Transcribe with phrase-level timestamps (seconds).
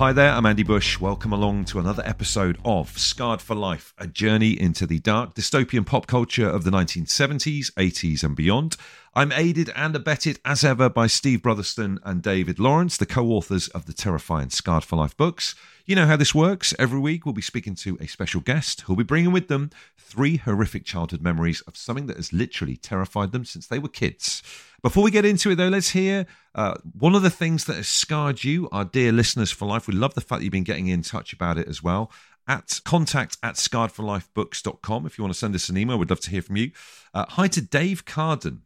[0.00, 0.98] Hi there, I'm Andy Bush.
[0.98, 5.84] Welcome along to another episode of Scarred for Life, a journey into the dark dystopian
[5.84, 8.78] pop culture of the 1970s, 80s, and beyond.
[9.12, 13.66] I'm aided and abetted as ever by Steve Brotherstone and David Lawrence, the co authors
[13.68, 15.56] of the terrifying Scarred for Life books.
[15.84, 16.72] You know how this works.
[16.78, 20.36] Every week we'll be speaking to a special guest who'll be bringing with them three
[20.36, 24.44] horrific childhood memories of something that has literally terrified them since they were kids.
[24.80, 27.88] Before we get into it, though, let's hear uh, one of the things that has
[27.88, 29.88] scarred you, our dear listeners for life.
[29.88, 32.12] We love the fact you've been getting in touch about it as well.
[32.46, 35.98] At contact at scarredforlifebooks.com if you want to send us an email.
[35.98, 36.70] We'd love to hear from you.
[37.12, 38.62] Uh, hi to Dave Carden,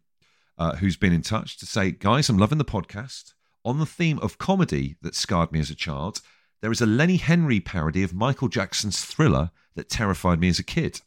[0.59, 3.33] uh, who's been in touch to say, Guys, I'm loving the podcast.
[3.65, 6.21] On the theme of comedy that scarred me as a child,
[6.61, 10.65] there is a Lenny Henry parody of Michael Jackson's thriller that terrified me as a
[10.65, 11.01] kid.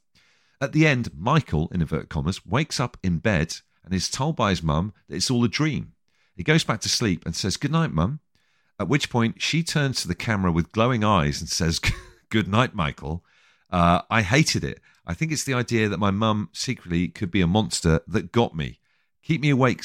[0.59, 4.50] At the end, Michael, in inverted commas, wakes up in bed and is told by
[4.50, 5.94] his mum that it's all a dream.
[6.36, 8.20] He goes back to sleep and says, Good night, mum.
[8.80, 11.80] At which point she turns to the camera with glowing eyes and says,
[12.30, 13.23] Good night, Michael.
[13.70, 14.80] Uh, I hated it.
[15.06, 18.56] I think it's the idea that my mum secretly could be a monster that got
[18.56, 18.80] me.
[19.28, 19.83] Keep me awake.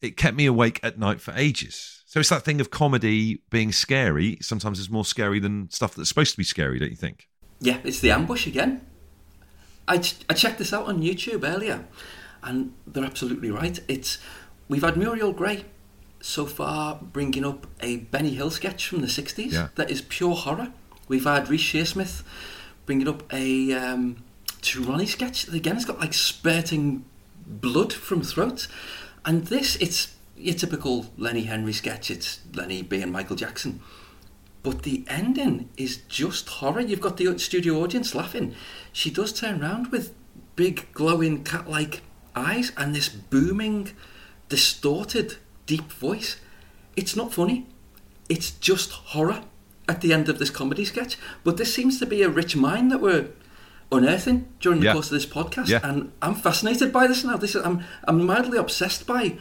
[0.00, 2.02] It kept me awake at night for ages.
[2.06, 4.38] So it's that thing of comedy being scary.
[4.40, 7.28] Sometimes it's more scary than stuff that's supposed to be scary, don't you think?
[7.58, 8.86] Yeah, it's the ambush again.
[9.88, 11.86] I, ch- I checked this out on YouTube earlier
[12.44, 13.80] and they're absolutely right.
[13.88, 14.18] It's
[14.68, 15.64] we've had Muriel Gray
[16.20, 19.68] so far bringing up a Benny Hill sketch from the '60s Yeah.
[19.74, 20.72] that is pure horror.
[21.08, 22.22] We've had Reece Shearsmith
[22.86, 24.22] bringing up a um,
[24.78, 27.04] Ronnie sketch that again has got like spurting
[27.46, 28.66] blood from throat,
[29.24, 32.10] and this it's your typical Lenny Henry sketch.
[32.10, 33.80] It's Lenny being Michael Jackson.
[34.62, 36.80] But the ending is just horror.
[36.80, 38.54] You've got the studio audience laughing.
[38.92, 40.14] She does turn around with
[40.56, 42.00] big glowing cat like
[42.34, 43.90] eyes and this booming,
[44.48, 45.36] distorted,
[45.66, 46.38] deep voice.
[46.96, 47.66] It's not funny.
[48.28, 49.44] It's just horror
[49.86, 51.18] at the end of this comedy sketch.
[51.42, 53.28] But this seems to be a rich mine that we're
[53.96, 54.92] unearthing during the Yeah.
[54.92, 55.68] course of this podcast.
[55.68, 55.80] Yeah.
[55.82, 57.36] And I'm fascinated by this now.
[57.36, 59.36] This is, I'm I'm mildly obsessed by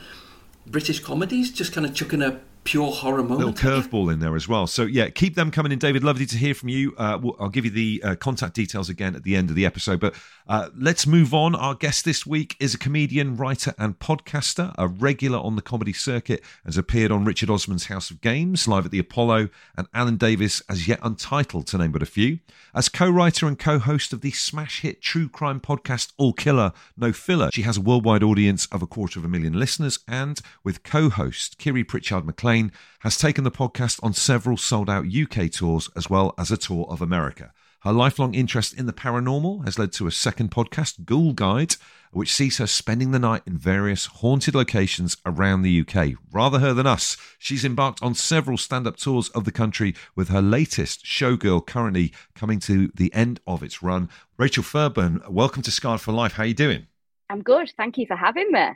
[0.66, 4.68] British comedies, just kind of chucking a pure horror little curveball in there as well.
[4.68, 6.04] So yeah, keep them coming in, David.
[6.04, 6.94] Lovely to hear from you.
[6.98, 9.66] Uh, we'll- I'll give you the uh, contact details again at the end of the
[9.66, 10.00] episode.
[10.00, 10.16] But
[10.48, 11.56] uh, let's move on.
[11.56, 14.74] Our guest this week is a comedian, writer, and podcaster.
[14.78, 18.86] A regular on the comedy circuit, has appeared on Richard Osman's House of Games, live
[18.86, 22.40] at the Apollo, and Alan Davies as yet untitled, to name but a few.
[22.76, 27.50] As co-writer and co-host of the smash hit true crime podcast All Killer No Filler,
[27.54, 31.58] she has a worldwide audience of a quarter of a million listeners, and with co-host
[31.58, 32.53] Kiri Pritchard McLean,
[33.00, 37.02] has taken the podcast on several sold-out UK tours as well as a tour of
[37.02, 37.52] America.
[37.82, 41.76] Her lifelong interest in the paranormal has led to a second podcast, Ghoul Guide,
[42.12, 46.18] which sees her spending the night in various haunted locations around the UK.
[46.32, 50.30] Rather her than us, she's embarked on several stand up tours of the country, with
[50.30, 54.10] her latest, Showgirl, currently coming to the end of its run.
[54.38, 56.34] Rachel Fairburn, welcome to Scarred for Life.
[56.34, 56.88] How are you doing?
[57.30, 57.74] I'm good.
[57.76, 58.70] Thank you for having me.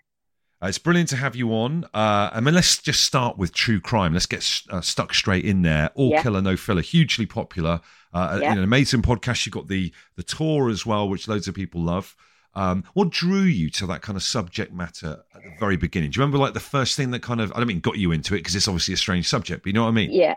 [0.61, 1.83] Uh, it's brilliant to have you on.
[1.93, 4.13] Uh, I mean, let's just start with true crime.
[4.13, 5.91] Let's get uh, stuck straight in there.
[5.93, 6.23] All Yeah.
[6.23, 7.79] killer, no filler, hugely popular.
[8.13, 8.49] Uh, Yeah.
[8.51, 9.45] you know, amazing podcast.
[9.45, 12.15] You got the the tour as well, which loads of people love.
[12.55, 16.09] Um, what drew you to that kind of subject matter at the very beginning?
[16.09, 18.11] Do you remember like the first thing that kind of I don't mean got you
[18.11, 20.11] into it because it's obviously a strange subject, but you know what I mean?
[20.11, 20.35] Yeah.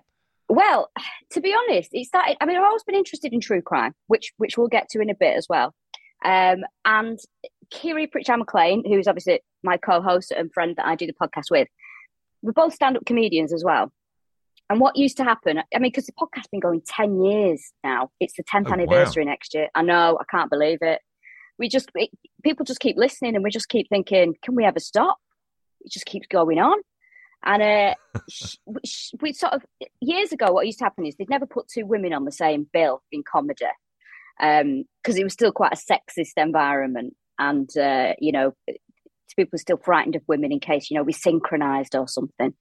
[0.50, 0.91] Well,
[1.30, 2.36] to be honest, it started.
[2.42, 5.09] I mean, I've always been interested in true crime, which which we'll get to in
[5.09, 5.75] a bit as well.
[6.22, 7.19] Um, and
[7.70, 11.69] Kiri Pritchard McLean, who's obviously my co-host and friend that I do the podcast with,
[12.42, 13.92] we're both stand-up comedians as well.
[14.69, 18.10] And what used to happen, I mean, because the podcast's been going 10 years now,
[18.20, 18.72] it's the 10th Oh, wow.
[18.75, 19.69] anniversary next year.
[19.75, 21.00] I know, I can't believe it.
[21.59, 22.10] We just, it,
[22.44, 25.19] people just keep listening and we just keep thinking, can we ever stop?
[25.80, 26.78] It just keeps going on.
[27.44, 27.94] And uh,
[28.30, 29.64] sh- sh- we sort of,
[30.00, 32.66] years ago, what used to happen is they'd never put two women on the same
[32.72, 33.65] bill in comedy
[34.39, 37.15] because it was still quite a sexist environment.
[37.41, 38.54] And, uh, you know,
[39.34, 42.54] people were still frightened of women in case, you know, we synchronized or something.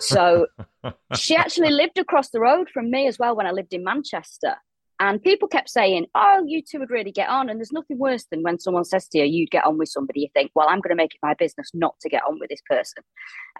[0.00, 0.46] So
[1.16, 4.56] she actually lived across the road from me as well when I lived in Manchester.
[4.98, 7.50] And people kept saying, Oh, you two would really get on.
[7.50, 10.20] And there's nothing worse than when someone says to you, You'd get on with somebody,
[10.20, 12.48] you think, Well, I'm going to make it my business not to get on with
[12.48, 13.02] this person.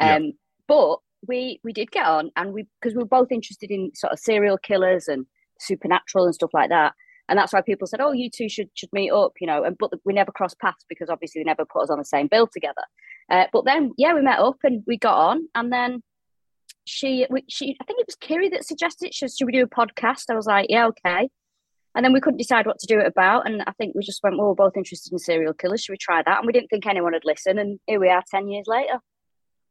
[0.00, 0.16] Yeah.
[0.16, 0.32] Um,
[0.66, 0.98] but
[1.28, 4.18] we we did get on, and we because we were both interested in sort of
[4.18, 5.26] serial killers and
[5.60, 6.94] supernatural and stuff like that.
[7.28, 9.64] And that's why people said, "Oh, you two should should meet up," you know.
[9.64, 12.28] And but we never crossed paths because obviously they never put us on the same
[12.28, 12.82] bill together.
[13.30, 16.02] Uh, but then, yeah, we met up and we got on, and then
[16.84, 20.30] she, she, I think it was Kiri that suggested, should, should we do a podcast?
[20.30, 21.28] I was like, yeah, okay.
[21.96, 24.22] And then we couldn't decide what to do it about, and I think we just
[24.22, 25.82] went, well, we're both interested in serial killers.
[25.82, 26.38] Should we try that?
[26.38, 29.00] And we didn't think anyone would listen, and here we are, ten years later.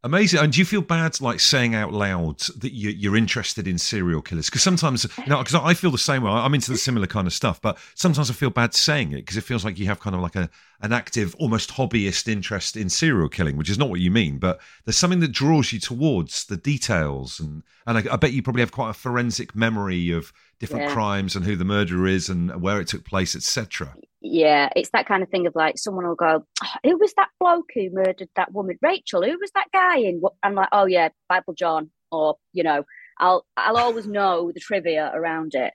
[0.06, 0.40] Amazing.
[0.40, 4.22] And do you feel bad, like saying out loud that you, you're interested in serial
[4.22, 4.52] killers?
[4.52, 6.30] Because sometimes, you know, because I feel the same way.
[6.30, 9.36] I'm into the similar kind of stuff, but sometimes I feel bad saying it because
[9.36, 10.48] it feels like you have kind of like a
[10.82, 14.38] an active, almost hobbyist interest in serial killing, which is not what you mean.
[14.38, 18.44] But there's something that draws you towards the details, and and I, I bet you
[18.44, 20.94] probably have quite a forensic memory of different Yeah.
[20.94, 23.96] crimes and who the murderer is and where it took place, etc.
[24.22, 27.30] Yeah, it's that kind of thing of like someone will go, "Oh, "Who was that
[27.40, 29.22] bloke who murdered that woman, Rachel?
[29.24, 32.84] Who was that guy And I'm like, "Oh yeah, Bible John," or you know,
[33.20, 35.74] I'll I'll always know the trivia around it.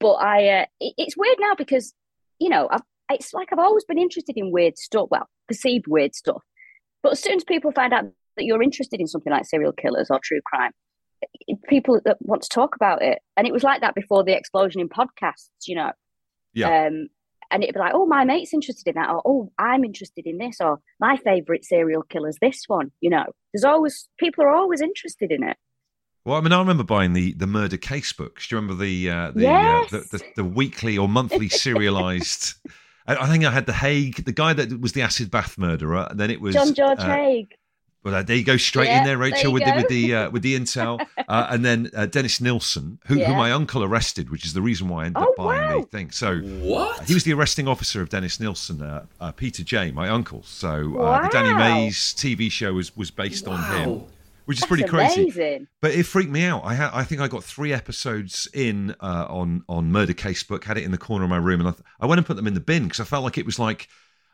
[0.00, 1.94] But I, uh, it, it's weird now because
[2.40, 6.14] you know, I've, it's like I've always been interested in weird stuff, well, perceived weird
[6.14, 6.42] stuff.
[7.04, 8.04] But as soon as people find out
[8.36, 10.72] that you're interested in something like serial killers or true crime,
[11.68, 14.80] people that want to talk about it, and it was like that before the explosion
[14.80, 15.92] in podcasts, you know.
[16.54, 16.86] Yeah.
[16.86, 17.08] Um,
[17.50, 20.38] and it'd be like, oh, my mate's interested in that, or oh, I'm interested in
[20.38, 22.92] this, or my favourite serial killer's this one.
[23.00, 25.56] You know, there's always people are always interested in it.
[26.24, 28.48] Well, I mean, I remember buying the the murder case books.
[28.48, 29.92] Do you remember the uh, the, Yes.
[29.92, 32.54] uh, the, the the weekly or monthly serialized?
[33.06, 36.20] I think I had the Haigh, the guy that was the acid bath murderer, and
[36.20, 37.48] then it was John George uh, Haigh.
[38.04, 39.88] Well, uh, there you go, straight in Yeah, there, there Rachel, you with the with
[39.88, 43.84] the uh, with the intel, uh, and then uh, Dennis Nilsen, who, who my uncle
[43.84, 45.80] arrested, which is the reason why I ended Oh, up buying wow.
[45.82, 46.10] the thing.
[46.10, 47.06] So What?
[47.06, 50.42] he was the arresting officer of Dennis Nilsen, uh, uh, Peter Jay, my uncle.
[50.42, 54.04] So uh, the Danny Mays TV show was was based on him,
[54.46, 55.22] which is That's pretty crazy.
[55.22, 55.68] amazing.
[55.80, 56.62] But it freaked me out.
[56.64, 60.64] I had, I think I got three episodes in uh, on on Murder Casebook.
[60.64, 62.34] Had it in the corner of my room, and I, th- I went and put
[62.36, 63.88] them in the bin because I felt like it was like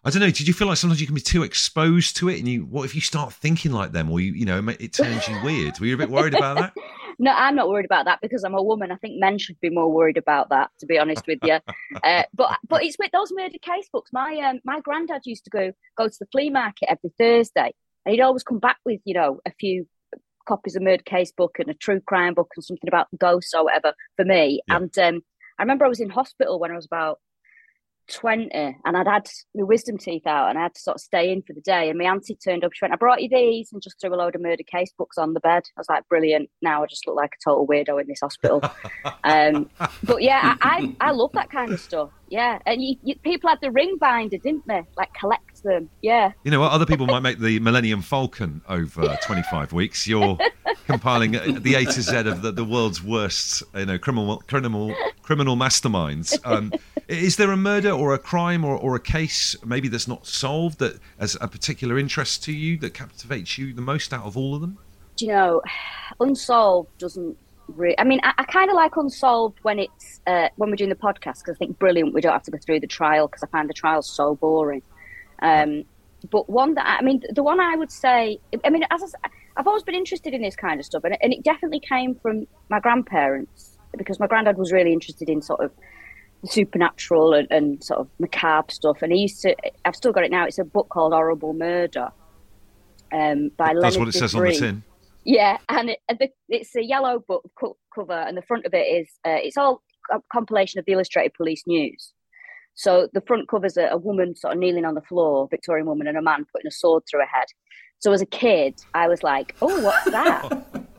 [0.05, 0.31] I don't know.
[0.31, 2.85] Did you feel like sometimes you can be too exposed to it, and you what
[2.85, 5.79] if you start thinking like them, or you you know it turns you weird?
[5.81, 6.75] Were you a bit worried about that?
[7.21, 8.93] No, I'm not worried about that because I'm a woman.
[8.93, 11.59] I think men should be more worried about that, to be honest with you.
[12.05, 14.13] uh, but but it's with those murder case books.
[14.13, 17.75] My um, my granddad used to go go to the flea market every Thursday,
[18.07, 19.89] and he'd always come back with you know a few
[20.47, 23.65] copies of murder case book and a true crime book and something about ghosts or
[23.65, 24.61] whatever for me.
[24.69, 24.77] Yeah.
[24.77, 25.23] And um,
[25.59, 27.19] I remember I was in hospital when I was about
[28.09, 31.31] 20 and I'd had my wisdom teeth out and I had to sort of stay
[31.31, 31.89] in for the day.
[31.89, 34.17] And my auntie turned up, she went, I brought you these and just threw a
[34.17, 35.63] load of murder case books on the bed.
[35.77, 36.49] I was like, brilliant.
[36.63, 38.63] Now I just look like a total weirdo in this hospital.
[39.25, 39.69] um,
[40.03, 42.11] but yeah, I, I, I love that kind of stuff.
[42.29, 42.59] Yeah.
[42.67, 44.83] And you, you, people had the ring binder, didn't they?
[44.97, 45.91] Like collect them.
[46.03, 46.33] Yeah.
[46.45, 46.73] You know what?
[46.73, 50.07] Other people might make the Millennium Falcon over 25 weeks.
[50.07, 50.39] You're
[50.87, 55.57] compiling the A to Z of the, the world's worst, you know, criminal criminal criminal
[55.57, 56.39] masterminds.
[56.45, 56.73] Um,
[57.09, 60.79] is there a murder or a crime or, or a case maybe that's not solved
[60.79, 64.55] that has a particular interest to you that captivates you the most out of all
[64.55, 64.79] of them?
[65.19, 65.61] do you know,
[66.21, 67.37] unsolved doesn't.
[67.99, 70.97] I mean, I, I kind of like unsolved when it's uh, when we're doing the
[70.97, 72.15] podcast because I think brilliant.
[72.15, 74.81] We don't have to go through the trial because I find the trial so boring.
[75.41, 75.85] Um,
[76.31, 79.29] but one that I, I mean, the one I would say, I mean, as I,
[79.57, 82.15] I've always been interested in this kind of stuff, and it, and it definitely came
[82.15, 85.73] from my grandparents because my granddad was really interested in sort of
[86.45, 89.03] supernatural and, and sort of macabre stuff.
[89.03, 90.45] And he used to, I've still got it now.
[90.47, 92.11] It's a book called Horrible Murder.
[93.13, 94.83] Um, by That's Leonard what it says on the tin.
[95.25, 98.79] Yeah, and it, the, it's a yellow book co- cover, and the front of it
[98.79, 99.83] is uh, it's all
[100.13, 102.13] a compilation of the Illustrated Police News.
[102.79, 106.07] So the front covers a, a woman sort of kneeling on the floor, Victorian woman,
[106.07, 107.47] and a man putting a sword through her head.
[107.99, 110.49] So as a kid, I was like, "Oh, what's that?"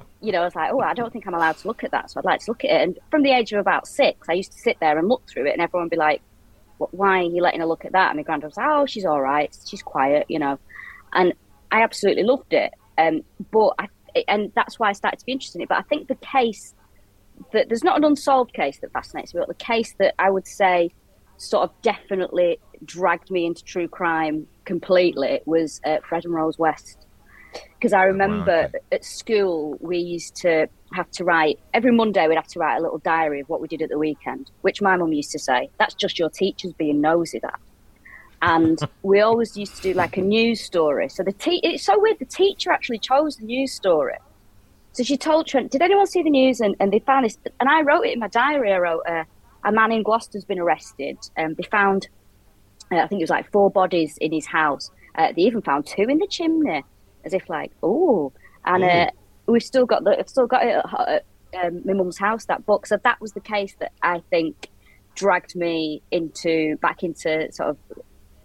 [0.22, 2.12] you know, I was like, "Oh, I don't think I'm allowed to look at that."
[2.12, 2.82] So I'd like to look at it.
[2.82, 5.48] And from the age of about six, I used to sit there and look through
[5.48, 6.22] it, and everyone would be like,
[6.80, 6.94] "What?
[6.94, 9.06] Why are you letting her look at that?" And my granddad was like, "Oh, she's
[9.06, 9.56] all right.
[9.66, 10.60] She's quiet," you know.
[11.14, 11.34] And
[11.72, 12.74] I absolutely loved it.
[12.98, 13.22] Um,
[13.52, 13.88] but I,
[14.28, 15.70] and that's why I started to be interested in it.
[15.70, 16.76] But I think the case
[17.54, 20.46] that there's not an unsolved case that fascinates me, but the case that I would
[20.46, 20.92] say
[21.40, 27.06] sort of definitely dragged me into true crime completely was uh, Fred and Rose West.
[27.76, 28.80] Because I remember okay.
[28.92, 32.82] at school we used to have to write every Monday we'd have to write a
[32.82, 35.70] little diary of what we did at the weekend, which my mum used to say
[35.80, 37.40] that's just your teachers being nosy.
[37.40, 37.60] That
[38.42, 41.10] and we always used to do like a news story.
[41.10, 42.20] So the te- it's so weird.
[42.20, 44.18] The teacher actually chose the news story.
[44.94, 47.70] So she told Trent, "Did anyone see the news?" And, and they found this, and
[47.70, 48.74] I wrote it in my diary.
[48.74, 49.24] I wrote, uh,
[49.64, 51.18] "A man in Gloucester's been arrested.
[51.38, 52.08] Um, they found,
[52.92, 54.92] uh, I think it was like four bodies in his house.
[55.16, 56.84] Uh, they even found two in the chimney,
[57.26, 58.32] as if like, oh."
[58.66, 59.10] And uh,
[59.48, 62.46] we've still got the, I've still got it at, at um, my mum's house.
[62.46, 62.86] That book.
[62.86, 64.70] So that was the case that I think
[65.16, 67.78] dragged me into back into sort of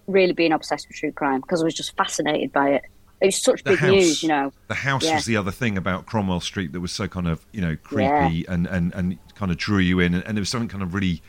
[0.06, 2.82] really being obsessed with true crime because I was just fascinated by it.
[3.24, 3.90] It was such The big house.
[3.90, 4.50] news, you know.
[4.68, 5.14] The house Yeah.
[5.14, 8.46] was the other thing about Cromwell Street that was so kind of you know creepy
[8.46, 10.94] and, and and kind of drew you in, and, and there was something kind of
[10.94, 11.22] really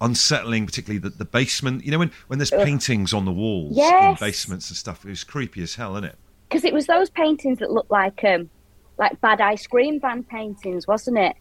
[0.00, 1.84] unsettling, particularly the, the basement.
[1.84, 5.24] You know, when when there's paintings on the walls in basements and stuff, it was
[5.24, 6.18] creepy as hell, isn't it?
[6.48, 8.50] because it was those paintings that looked like um
[8.98, 11.34] like bad ice cream van paintings, wasn't it?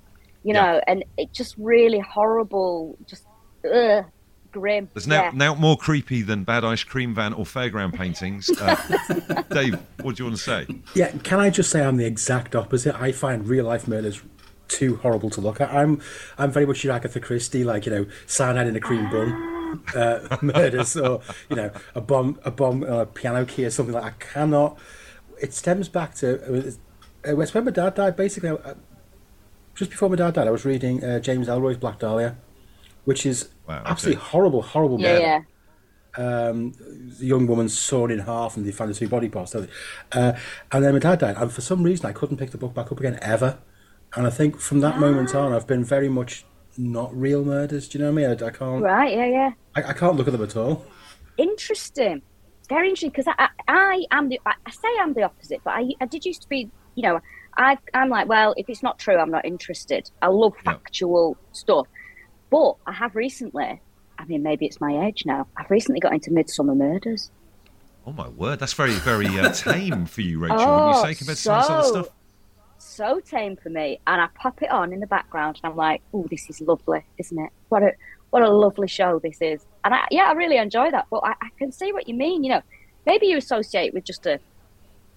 [0.44, 0.54] You Yeah.
[0.54, 3.26] know, and it just really horrible, just
[3.72, 4.06] ugh,
[4.52, 4.90] grim.
[4.94, 5.32] There's now, yeah.
[5.34, 8.50] now more creepy than bad ice cream van or fairground paintings.
[8.50, 10.68] Uh, Dave, what do you want to say?
[10.96, 12.96] Yeah, can I just say I'm the exact opposite?
[12.96, 14.22] I find real life murders
[14.68, 15.74] too horrible to look at.
[15.74, 16.02] I'm
[16.38, 19.52] I'm very much your Agatha Christie, like you know, cyanide in a cream bun
[19.96, 23.94] uh, murders, or you know, a bomb a bomb on a piano key or something
[23.94, 24.04] like.
[24.04, 24.28] that.
[24.30, 24.78] I cannot.
[25.40, 26.68] It stems back to
[27.28, 28.16] uh, it's when my dad died.
[28.16, 28.74] Basically, uh,
[29.76, 32.38] just before my dad died, I was reading uh, James Ellroy's Black Dahlia,
[33.06, 33.90] which is Wow, okay.
[33.90, 35.46] absolutely horrible, horrible yeah, murder
[36.18, 36.48] yeah.
[36.50, 36.74] um,
[37.20, 39.56] the young woman sawn in half and they found the two body parts.
[39.56, 39.66] Uh,
[40.72, 42.92] and then my dad died, and for some reason I couldn't pick the book back
[42.92, 43.60] up again ever.
[44.16, 46.44] And I think from that moment on, I've been very much
[46.78, 47.88] not real murders.
[47.88, 48.44] Do you know what I mean?
[48.44, 48.82] I, I can't.
[48.84, 49.52] Right, yeah, yeah.
[49.76, 50.86] I, I can't look at them at all.
[51.38, 52.22] Interesting.
[52.70, 55.72] Very interesting because I, I, I am the I I say I'm the opposite, but
[55.72, 57.20] I, I did used to be, you know,
[57.58, 60.10] I I'm like, well, if it's not true, I'm not interested.
[60.22, 60.74] I love Yeah.
[60.74, 61.88] factual stuff,
[62.52, 63.82] but I have recently.
[64.20, 65.48] I mean, maybe it's my age now.
[65.58, 67.32] I've recently got into Midsomer Murders.
[68.06, 70.60] Oh my word, that's very, very uh, tame for you, Rachel.
[70.62, 72.10] Oh, when you say compared to some of this other so- stuff.
[72.84, 76.02] So tame for me, and I pop it on in the background, and I'm like,
[76.16, 77.52] oh, this is lovely, isn't it?
[77.70, 77.94] What a
[78.32, 81.06] what a lovely show this is, and I, yeah, I really enjoy that.
[81.12, 82.44] But I, I can see what you mean.
[82.44, 82.62] You know,
[83.06, 84.40] maybe you associate with just a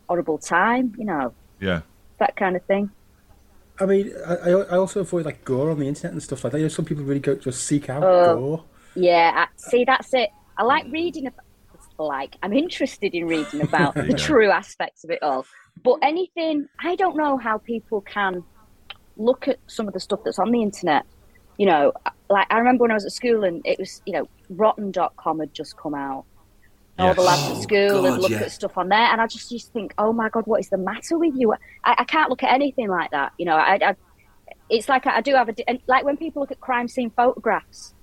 [0.08, 1.80] horrible time, you know, Yeah.
[2.18, 2.90] that kind of thing.
[3.80, 6.58] I mean, I, I also avoid like gore on the internet and stuff like that.
[6.58, 8.34] You know, some people really go just seek out Oh.
[8.36, 8.64] gore.
[8.94, 10.30] Yeah, I, see, that's it.
[10.56, 11.44] I like reading about,
[11.98, 15.44] like, I'm interested in reading about the true aspects of it all.
[15.82, 18.44] But anything, I don't know how people can
[19.16, 21.04] look at some of the stuff that's on the internet.
[21.58, 21.92] You know,
[22.30, 25.52] like I remember when I was at school and it was, you know, rotten.com had
[25.52, 26.24] just come out.
[26.96, 28.42] And All the lads at Oh, school God, would look yeah.
[28.42, 30.68] at stuff on there, and I just used to think, "Oh my god, what is
[30.68, 31.52] the matter with you?"
[31.84, 33.32] I, I can't look at anything like that.
[33.36, 33.96] You know, I, I
[34.70, 37.10] it's like I, I do have a and like when people look at crime scene
[37.10, 37.94] photographs.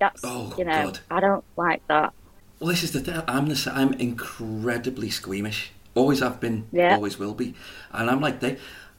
[0.00, 1.00] That's Oh, you know, God.
[1.10, 2.12] I don't like that.
[2.58, 3.22] Well, this is the thing.
[3.28, 5.70] I'm the I'm incredibly squeamish.
[5.94, 6.66] Always have been.
[6.72, 6.94] Yeah.
[6.94, 7.54] Always will be.
[7.92, 8.56] And I'm like they.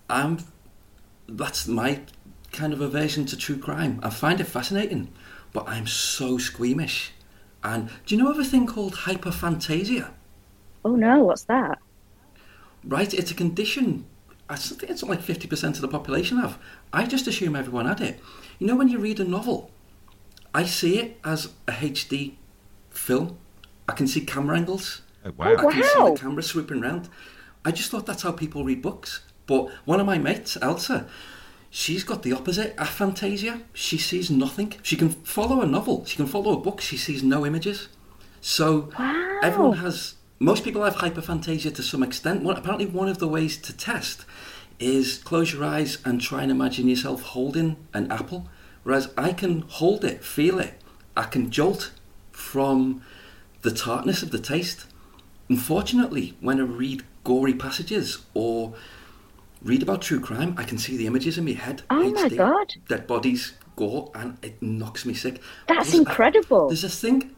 [0.09, 0.39] I'm.
[1.27, 2.01] That's my
[2.51, 3.99] kind of aversion to true crime.
[4.03, 5.09] I find it fascinating,
[5.53, 7.11] but I'm so squeamish.
[7.63, 10.11] And do you know of a thing called hyperphantasia?
[10.85, 11.79] Oh no, what's that?
[12.83, 14.05] Right, it's a condition.
[14.49, 16.57] I s- think it's like fifty percent of the population have.
[16.91, 18.19] I just assume everyone had it.
[18.59, 19.71] You know, when you read a novel,
[20.53, 22.37] I see it as a HD
[22.89, 23.37] film.
[23.87, 25.01] I can see camera angles.
[25.25, 25.55] Oh, oh wow.
[25.55, 27.09] I can see the camera swooping around.
[27.65, 29.21] I just thought that's how people read books.
[29.47, 31.07] But one of my mates, Elsa,
[31.71, 33.61] she's got the opposite aphantasia.
[33.73, 34.73] She sees nothing.
[34.83, 36.05] She can follow a novel.
[36.05, 36.81] She can follow a book.
[36.81, 37.87] She sees no images.
[38.41, 39.39] So Wow.
[39.41, 40.15] everyone has.
[40.39, 42.41] Most people have hyperphantasia to some extent.
[42.43, 44.25] One, apparently, one of the ways to test
[44.79, 48.47] is close your eyes and try and imagine yourself holding an apple.
[48.83, 50.73] Whereas I can hold it, feel it.
[51.15, 51.91] I can jolt
[52.31, 53.03] from
[53.61, 54.85] the tartness of the taste.
[55.49, 58.73] Unfortunately, when I read gory passages or
[59.63, 61.83] read about true crime, I can see the images in my head.
[61.89, 62.73] Oh my God.
[62.87, 65.41] Dead bodies, gore, and it knocks me sick.
[65.67, 66.67] That's There's- incredible.
[66.69, 67.35] There's this thing.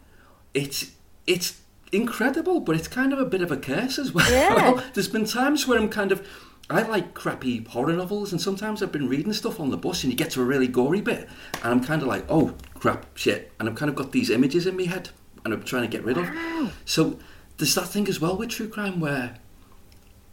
[0.53, 0.91] It's
[1.27, 1.59] it's
[1.91, 4.29] incredible, but it's kind of a bit of a curse as well.
[4.31, 4.81] Yeah.
[4.93, 6.27] There's been times where I'm kind of.
[6.69, 10.11] I like crappy horror novels, and sometimes I've been reading stuff on the bus, and
[10.13, 11.27] you get to a really gory bit,
[11.61, 14.65] and I'm kind of like, oh crap, shit, and I've kind of got these images
[14.65, 15.09] in my head,
[15.43, 16.73] and I'm trying to get rid of.
[16.85, 17.19] So
[17.57, 19.35] there's that thing as well with true crime where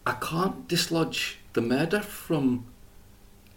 [0.07, 2.67] I can't dislodge the murder from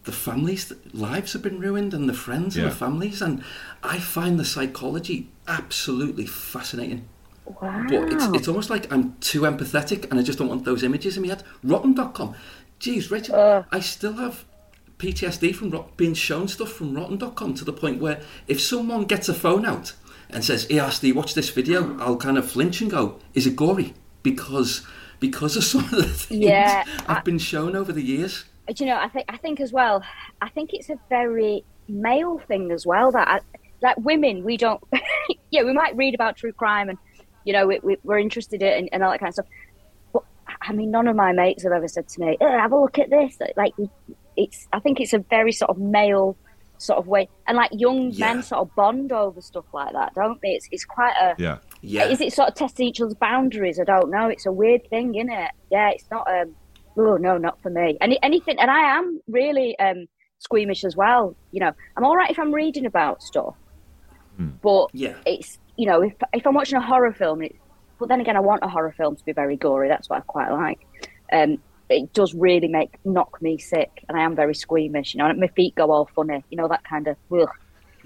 [0.04, 3.42] the families' that lives have been ruined and the friends and the families, and
[3.84, 7.08] I find the psychology absolutely fascinating.
[7.46, 7.86] wow.
[7.90, 11.16] But it's, it's almost like I'm too empathetic and I just don't want those images
[11.18, 11.44] in my head.
[11.64, 12.36] Rotten.com.
[12.80, 13.64] Jeez, Rachel, Uh.
[13.72, 14.44] I still have
[14.98, 19.30] PTSD from rot- being shown stuff from Rotten.com to the point where if someone gets
[19.30, 19.94] a phone out
[20.30, 23.56] and says, Hey, Asti, watch this video, I'll kind of flinch and go, Is it
[23.56, 23.94] gory?
[24.22, 24.86] Because
[25.20, 28.46] because of some of the things Yeah, I've I- been shown over the years.
[28.68, 30.04] do you know, I think I think as well.
[30.42, 33.12] I think it's a very male thing as well.
[33.12, 33.40] That I,
[33.82, 34.82] like women, we don't.
[35.52, 36.98] yeah, we might read about true crime and
[37.46, 39.46] you know we, we, we're interested in it and, and all that kind of stuff.
[40.14, 40.24] But
[40.62, 42.98] I mean, none of my mates have ever said to me, "Eh, "Have a look
[43.00, 43.74] at this." Like
[44.38, 44.68] it's.
[44.72, 46.38] I think it's a very sort of male
[46.78, 48.34] sort of way, and like young Yeah.
[48.34, 50.50] men sort of bond over stuff like that, don't they?
[50.52, 51.36] It's it's quite a.
[51.38, 51.58] Yeah.
[51.86, 52.08] Yeah.
[52.08, 53.78] Is it sort of testing each other's boundaries?
[53.80, 54.30] I don't know.
[54.30, 55.52] It's a weird thing, isn't it?
[55.70, 56.26] Yeah, it's not.
[56.32, 56.56] Um,
[56.98, 57.98] oh no, not for me.
[58.00, 60.06] Any anything, and I am really um,
[60.40, 61.36] squeamish as well.
[61.52, 63.56] You know, I'm all right if I'm reading about stuff,
[64.62, 65.16] but Yeah.
[65.26, 67.54] it's you know if if I'm watching a horror film, it,
[68.00, 69.90] but then again, I want a horror film to be very gory.
[69.90, 70.80] That's what I quite like.
[71.34, 71.58] um,
[71.90, 75.14] it does really make knock me sick, and I am very squeamish.
[75.14, 76.44] You know, my feet go all funny.
[76.50, 77.18] You know that kind of.
[77.32, 77.50] Ugh.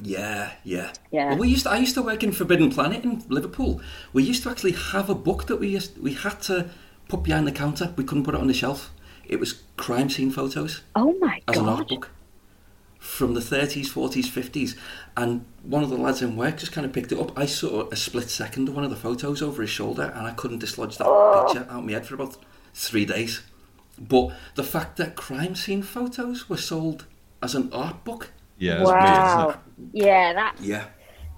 [0.01, 1.29] Yeah, yeah, Yeah.
[1.29, 1.63] Well, we used.
[1.63, 3.81] To, I used to work in Forbidden Planet in Liverpool.
[4.13, 6.69] We used to actually have a book that we used, we had to
[7.07, 7.93] put behind the counter.
[7.95, 8.91] We couldn't put it on the shelf.
[9.25, 11.55] It was crime scene photos Oh my god.
[11.55, 12.11] as an art book
[12.99, 14.75] from the 30s, 40s, 50s.
[15.15, 17.37] And one of the lads in work just kind of picked it up.
[17.37, 20.31] I saw a split second of one of the photos over his shoulder, and I
[20.31, 21.45] couldn't dislodge that oh.
[21.45, 22.37] picture out of my head for about
[22.73, 23.41] three days.
[23.99, 27.05] But the fact that crime scene photos were sold
[27.41, 29.59] as an art book, Yeah, it's weird, Wow.
[29.93, 30.61] Yeah, that's.
[30.61, 30.85] yeah.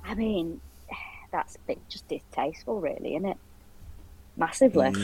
[0.05, 0.61] I mean,
[1.31, 3.37] that's a bit just distasteful, really, isn't it?
[4.37, 4.93] Massively.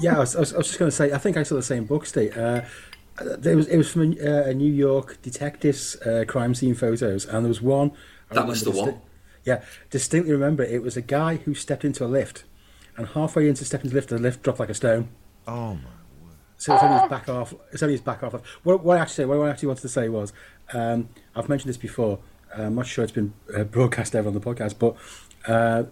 [0.00, 1.12] Yeah, I was, I was, I was just going to say.
[1.12, 2.36] I think I saw the same book, Steve.
[2.36, 2.62] Uh,
[3.20, 7.26] there was it was from a, uh, a New York detectives uh, crime scene photos,
[7.26, 7.92] and there was one.
[8.30, 9.00] I That was the disti- one.
[9.44, 12.44] Yeah, distinctly remember it was a guy who stepped into a lift,
[12.96, 15.08] and halfway into stepping into the lift, the lift dropped like a stone.
[15.46, 15.80] Oh my.
[16.24, 16.36] word!
[16.56, 17.54] So it's only his back off.
[17.72, 18.34] It's only his back off.
[18.64, 20.32] What, what I actually, what I actually wanted to say was,
[20.72, 22.18] um, I've mentioned this before.
[22.56, 24.96] Uh, I'm not sure it's been uh, broadcast ever on the podcast, but
[25.46, 25.84] uh,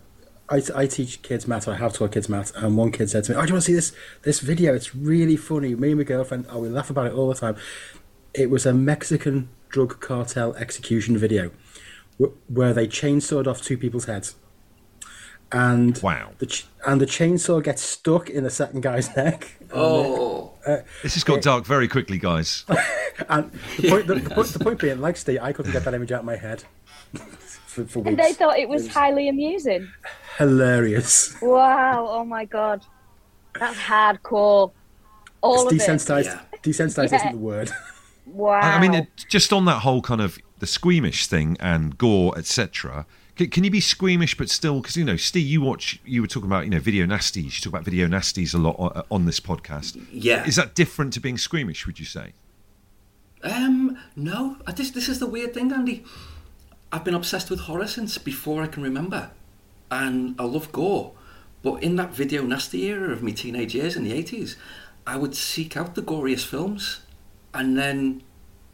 [0.48, 1.68] I, I teach kids math.
[1.68, 3.64] I have taught kids math, and one kid said to me, "Oh, do you want
[3.64, 3.92] to see this
[4.22, 4.74] this video?
[4.74, 7.56] It's really funny." Me and my girlfriend, oh, we laugh about it all the time.
[8.34, 11.50] It was a Mexican drug cartel execution video
[12.20, 14.36] wh- where they chainsawed off two people's heads.
[15.52, 16.32] And Wow.
[16.38, 19.56] the ch- and the chainsaw gets stuck in the second guy's neck.
[19.72, 22.64] Oh, uh, This has got dark very quickly, guys.
[23.30, 25.94] And the point, the, the point, the point being, like Steve, I couldn't get that
[25.94, 26.64] image out of my head
[27.14, 28.08] for, for weeks.
[28.10, 29.88] And they thought it was highly amusing.
[30.36, 31.34] hilarious.
[31.40, 32.06] Wow!
[32.10, 32.84] Oh my god,
[33.58, 34.70] that's hardcore.
[35.40, 35.80] All It's of it.
[35.98, 36.24] desensitized.
[36.26, 36.40] Yeah.
[36.62, 37.16] Desensitized Yeah.
[37.16, 37.70] isn't the word.
[38.26, 38.60] Wow.
[38.60, 42.36] I I mean, it, just on that whole kind of the squeamish thing and gore,
[42.36, 43.06] etc.
[43.36, 44.80] Can, can you be squeamish but still?
[44.80, 46.00] Because you know, Steve, you watch.
[46.04, 47.44] You were talking about you know video nasties.
[47.44, 50.00] You talk about video nasties a lot on, on this podcast.
[50.10, 50.44] yeah.
[50.46, 51.86] Is that different to being squeamish?
[51.86, 52.32] Would you say?
[53.42, 54.56] Um, no.
[54.66, 56.04] I just, this is the weird thing, Andy.
[56.90, 59.30] I've been obsessed with horror since before I can remember,
[59.90, 61.12] and I love gore.
[61.62, 64.56] But in that video nasty era of my teenage years in the eighties,
[65.06, 67.00] I would seek out the goriest films,
[67.52, 68.22] and then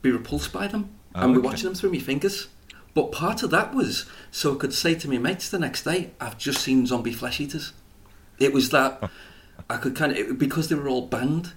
[0.02, 1.46] be repulsed by them, Oh, and be okay.
[1.48, 2.48] watching them through my fingers.
[2.94, 6.10] But part of that was so I could say to my mates the next day,
[6.20, 7.72] "I've just seen zombie flesh eaters."
[8.38, 9.10] It was that
[9.70, 11.52] I could kind of because they were all banned.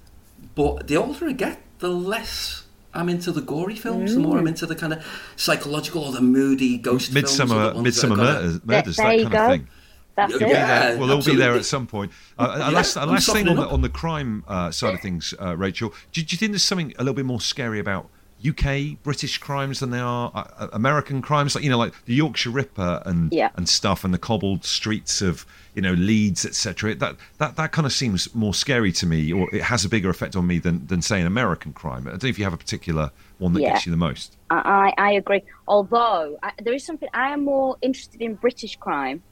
[0.53, 4.13] But the older I get, the less I'm into the gory films.
[4.13, 7.31] The more I'm into the kind of psychological or the moody ghost films.
[7.37, 9.45] Midsomer, the that Midsomer murders, murders there that you kind go.
[9.45, 9.67] of thing.
[10.15, 10.49] That's Yeah, it.
[10.51, 10.95] yeah.
[10.95, 12.13] Well, they'll be there at some point.
[12.39, 15.57] Uh, Yeah, last, last thing on the, on the crime uh, side of things, uh,
[15.57, 15.93] Rachel.
[16.13, 18.09] Do, do you think there's something a little bit more scary about
[18.47, 21.55] UK British crimes than they are uh, uh, American crimes?
[21.55, 23.49] Like you know, like the Yorkshire Ripper and Yeah.
[23.55, 26.95] and stuff, and the cobbled streets of you know Leeds, etc.
[26.95, 30.09] That that that kind of seems more scary to me, or it has a bigger
[30.09, 32.07] effect on me than than say an American crime.
[32.07, 33.73] I don't know if you have a particular one that Yeah.
[33.73, 34.37] gets you the most.
[34.49, 35.41] I, I agree.
[35.67, 39.23] Although I, there is something I am more interested in British crime,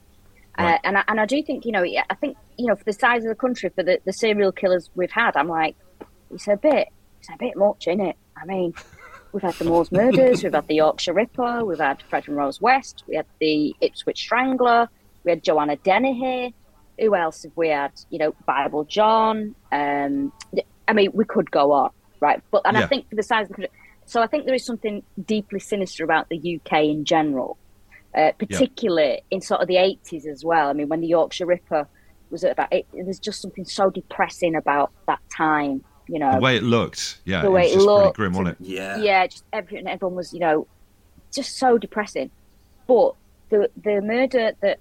[0.58, 0.74] Right.
[0.74, 2.92] uh, and I, and I do think you know I think you know for the
[2.92, 5.76] size of the country for the, the serial killers we've had, I'm like
[6.30, 6.88] it's a bit
[7.20, 8.16] it's a bit much in it.
[8.36, 8.74] I mean,
[9.34, 12.60] we've had the Moors murders, we've had the Yorkshire Ripper, we've had Fred and Rose
[12.60, 14.88] West, we had the Ipswich Strangler,
[15.24, 16.54] we had Joanna Dennehy.
[17.00, 17.90] Who else have we had?
[18.10, 19.56] You know, Bible John.
[19.72, 20.32] Um,
[20.86, 22.40] I mean, we could go on, right?
[22.52, 22.84] But and Yeah.
[22.84, 23.70] I think for the size of the country,
[24.06, 27.58] so I think there is something deeply sinister about the UK in general,
[28.16, 30.68] uh, particularly in sort of the 80s as well.
[30.68, 31.88] I mean, when the Yorkshire Ripper
[32.30, 36.32] was about it, there's just something so depressing about that time, you know.
[36.32, 38.60] The way it looked, yeah, The it way was it just looked pretty grim, wasn't
[38.60, 38.66] it?
[38.66, 38.96] Yeah.
[38.98, 40.66] yeah, just everything, everyone was, you know,
[41.34, 42.30] just so depressing.
[42.86, 43.14] But
[43.50, 44.78] the the murder that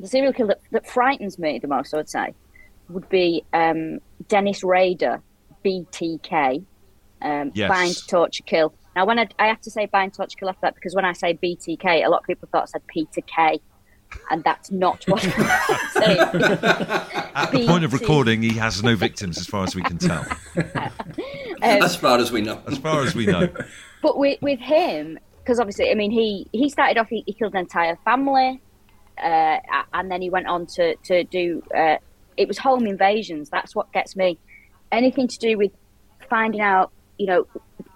[0.00, 2.34] the serial killer that, that frightens me the most, I would say,
[2.88, 5.22] would be um, Dennis Rader,
[5.64, 6.64] BTK,
[7.22, 7.68] um, Yes.
[7.68, 8.74] bind, torture, kill.
[8.94, 11.12] Now, when I, I have to say bind, torture, kill after that, because when I
[11.12, 13.58] say BTK, a lot of people thought I said Peter K,
[14.30, 16.18] and that's not what I'm saying.
[17.34, 20.24] At the point of recording, he has no victims, as far as we can tell,
[21.62, 22.60] As far as we know.
[22.66, 23.48] as far as we know.
[24.00, 27.54] But with with him, because obviously, I mean, he he started off, he, he killed
[27.54, 28.62] an entire family,
[29.20, 29.58] uh,
[29.92, 31.64] and then he went on to to do.
[31.76, 31.96] Uh,
[32.36, 33.50] it was home invasions.
[33.50, 34.38] That's what gets me.
[34.92, 35.72] Anything to do with
[36.30, 37.48] finding out, you know,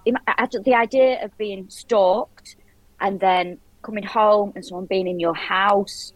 [0.05, 2.57] the idea of being stalked
[3.01, 6.13] and then coming home and someone being in your house.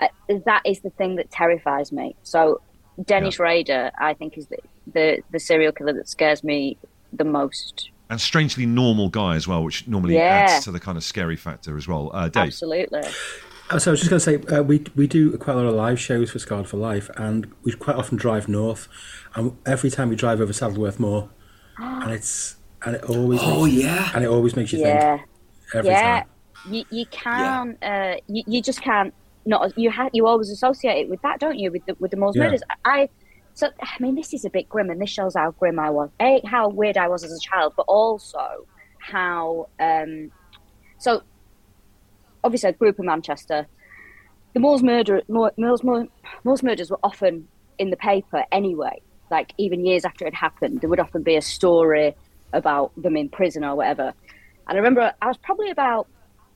[0.00, 0.08] Uh,
[0.46, 2.16] that is the thing that terrifies me.
[2.22, 2.58] So,
[3.04, 4.58] Dennis Rader, I think, is the,
[4.92, 6.78] the the serial killer that scares me
[7.12, 7.90] the most.
[8.08, 10.24] and strangely normal guy as well, which normally Yeah.
[10.24, 12.10] adds to the kind of scary factor as well.
[12.12, 13.16] Uh, Dave, Absolutely.
[13.70, 15.66] Uh, So I was just going to say uh, we we do quite a lot
[15.66, 18.88] of live shows for Scarred for Life, and we quite often drive north,
[19.34, 21.30] and every time we drive over Saddleworth Moor,
[21.78, 24.10] and it's and it always Oh makes, yeah.
[24.14, 25.18] and it always makes you Yeah.
[25.18, 25.28] think
[25.74, 26.24] every yeah, time.
[26.64, 27.76] You you can't.
[27.82, 29.14] Uh, you, you just can't.
[29.46, 31.70] Not you ha- you always associate it with that, don't you?
[31.72, 32.44] With the with the Moors Yeah.
[32.44, 32.62] murders.
[32.84, 33.08] I
[33.54, 36.10] so I mean, this is a bit grim, and this shows how grim I was.
[36.20, 38.66] A, how weird I was as a child, but also
[38.98, 39.68] how.
[39.78, 40.30] Um,
[40.98, 41.22] so
[42.44, 43.66] obviously, I grew up in Manchester.
[44.52, 46.06] The Moors murder, Moor, Moors, Moor,
[46.44, 49.00] Moors murders were often in the paper anyway.
[49.30, 52.14] Like even years after it happened, there would often be a story
[52.52, 54.12] about them in prison or whatever.
[54.68, 56.08] And I remember I was probably about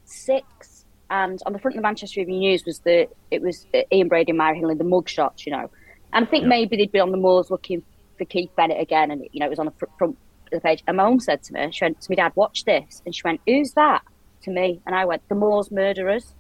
[0.05, 4.09] six, and on the front of the Manchester Evening News was the it was Ian
[4.09, 5.71] Brady and Myra Hindley, the mugshots, you know.
[6.13, 7.83] And I think maybe they'd been on the moors looking
[8.17, 10.61] for Keith Bennett again, and you know it was on the fr- front of the
[10.61, 10.83] page.
[10.87, 13.23] And my mum said to me, she went to me, Dad, watch this, and she
[13.25, 14.03] went, "Who's that?"
[14.43, 16.35] to me, and I went, "The Moors murderers."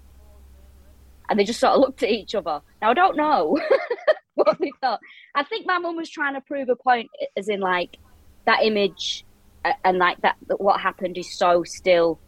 [1.28, 2.60] And they just sort of looked at each other.
[2.82, 3.58] Now I don't know
[4.34, 5.00] what they thought.
[5.34, 7.96] I think my mum was trying to prove a point, as in like
[8.44, 9.24] that image
[9.64, 12.20] uh, and like that, that what happened is so still,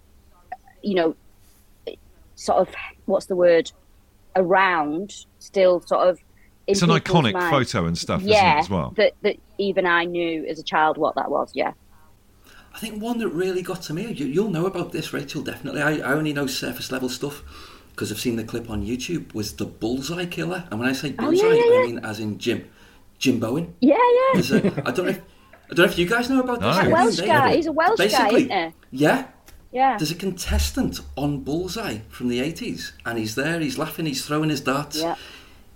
[0.82, 1.16] you know,
[2.36, 2.74] sort of
[3.06, 3.72] what's the word
[4.36, 6.18] around, still sort of.
[6.66, 7.50] in It's an iconic minds.
[7.72, 8.92] photo and stuff, isn't Yeah, it, as well?
[8.96, 11.50] that that even I knew as a child what that was.
[11.54, 11.72] Yeah.
[12.74, 15.80] I think one that really got to me, you, you'll know about this, Rachel, definitely.
[15.80, 17.42] I, I only know surface level stuff
[17.92, 20.68] because I've seen the clip on YouTube, was the Bullseye Killer.
[20.70, 21.80] And when I say Oh, yeah, Bullseye, yeah, yeah.
[21.80, 22.68] I mean as in Jim.
[23.18, 23.74] Jim Bowen.
[23.80, 24.30] Yeah, yeah.
[24.34, 25.20] There's a, I, don't know if,
[25.70, 26.66] I don't know if you guys know about this.
[26.66, 26.74] No.
[26.74, 26.92] That Yeah.
[26.92, 27.56] Welsh guy.
[27.56, 28.74] He's a Welsh guy, isn't he?
[28.90, 29.26] Yeah.
[29.76, 29.98] Yeah.
[29.98, 34.48] There's a contestant on Bullseye from the 80s, and he's there, he's laughing, he's throwing
[34.48, 34.96] his darts.
[35.02, 35.16] Yeah.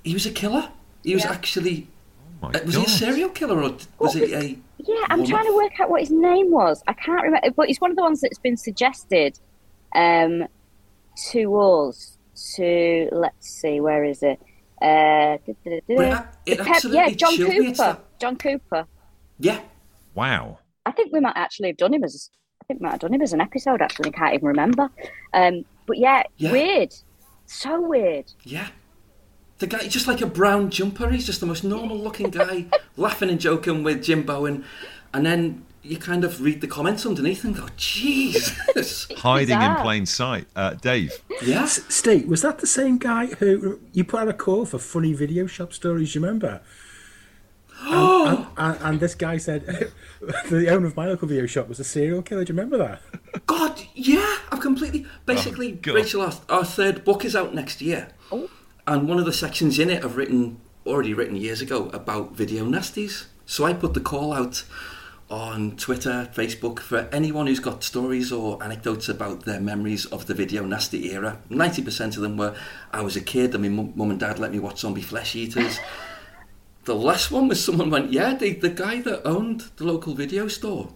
[0.02, 0.70] He was a killer.
[1.04, 1.32] He was Yeah.
[1.32, 1.86] actually.
[2.42, 4.58] Oh my uh, was he a serial killer, or was What he was- a.
[4.78, 5.28] Yeah, I'm one-off?
[5.28, 6.82] trying to work out what his name was.
[6.88, 9.38] I can't remember, but he's one of the ones that's been suggested
[9.94, 10.44] um,
[11.32, 12.16] to us.
[12.56, 14.40] To let's see, where is it?
[14.80, 17.66] Uh, it- it Pep- yeah, John chilled me.
[17.68, 17.92] It's Cooper.
[17.92, 18.86] that- John Cooper.
[19.38, 19.60] Yeah.
[20.14, 20.60] Wow.
[20.86, 22.30] I think we might actually have done him as.
[22.70, 23.82] I think we might have done him as an episode.
[23.82, 24.88] Actually, I can't even remember.
[25.34, 26.52] Um, but yeah, Yeah.
[26.52, 26.94] weird.
[27.46, 28.32] So weird.
[28.44, 28.68] Yeah.
[29.58, 33.28] The guy, just like a brown jumper, he's just the most normal looking guy, laughing
[33.28, 34.64] and joking with Jim Bowen.
[35.12, 39.08] And then you kind of read the comments underneath and go, Jesus.
[39.16, 40.46] Hiding in plain sight.
[40.54, 41.12] Uh, Dave.
[41.42, 41.64] yeah.
[41.64, 45.12] S- Steve, was that the same guy who you put out a call for funny
[45.12, 46.14] video shop stories?
[46.14, 46.60] You remember?
[47.80, 49.64] And, and, and, and this guy said
[50.50, 52.44] the owner of my local video shop was a serial killer.
[52.44, 53.46] Do you remember that?
[53.46, 55.06] God, yeah, I've completely.
[55.26, 55.94] Basically, oh, God.
[55.94, 58.08] Rachel, our, our third book is out next year.
[58.32, 58.48] oh.
[58.86, 62.64] And one of the sections in it I've written, already written years ago, about video
[62.64, 63.26] nasties.
[63.46, 64.64] So I put the call out
[65.30, 70.34] on Twitter, Facebook, for anyone who's got stories or anecdotes about their memories of the
[70.34, 71.38] video nasty era.
[71.50, 72.54] 90% of them were,
[72.90, 75.36] I was a kid and my mum mum and dad let me watch zombie flesh
[75.36, 75.78] eaters.
[76.84, 80.48] the last one was someone went, yeah, the, the guy that owned the local video
[80.48, 80.90] store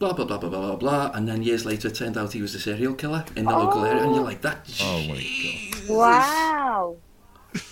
[0.00, 2.42] blah blah blah blah blah blah blah and then years later it turned out he
[2.42, 5.24] was a serial killer in the local area and you're like that Oh my
[5.86, 5.88] god.
[5.88, 6.96] Wow.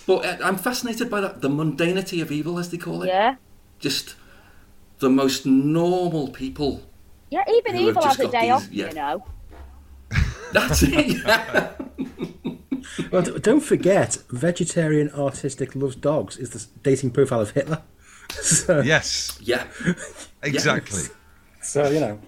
[0.07, 3.35] but uh, I'm fascinated by that the mundanity of evil as they call it Yeah.
[3.79, 4.15] just
[4.99, 6.81] the most normal people
[7.29, 7.43] Yeah.
[7.57, 8.67] Even evil just has a day these- off.
[8.71, 8.87] yeah.
[8.87, 9.25] You know.
[10.53, 11.71] that's it yeah.
[13.11, 17.81] Well, don't forget, vegetarian artistic loves dogs is the dating profile of Hitler.
[18.29, 19.67] So, Yes, yeah
[20.43, 21.03] exactly.
[21.61, 22.19] so you know,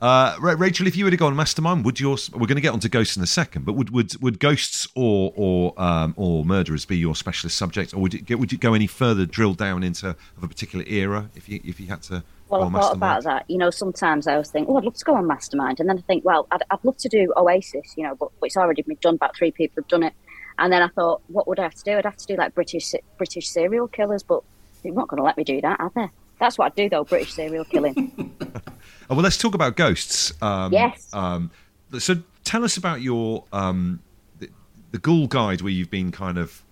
[0.00, 2.72] Uh, Rachel, if you were to go on Mastermind, would your we're going to get
[2.74, 6.84] onto ghosts in a second, but would would, would ghosts or or um, or murderers
[6.84, 9.82] be your specialist subject, or would it get, would you go any further, drill down
[9.82, 12.22] into of a particular era if you if you had to?
[12.48, 12.98] Well, go I on thought Mastermind?
[12.98, 13.50] about that.
[13.50, 15.80] You know, sometimes I always think, oh, I'd love to go on Mastermind.
[15.80, 18.46] And then I think, well, I'd, I'd love to do Oasis, you know, but, but
[18.46, 19.14] it's already been done.
[19.16, 20.12] About three people have done it.
[20.58, 21.96] And then I thought, what would I have to do?
[21.98, 24.42] I'd have to do like British British serial killers, but
[24.82, 26.08] they're not going to let me do that, are they?
[26.38, 28.34] That's what I'd do, though, British serial killing.
[28.40, 28.64] Oh,
[29.10, 30.32] well, let's talk about ghosts.
[30.42, 31.08] Um, Yes.
[31.12, 31.50] Um,
[31.98, 34.00] so tell us about your um,
[34.38, 34.48] the,
[34.92, 36.62] the Ghoul Guide, where you've been kind of,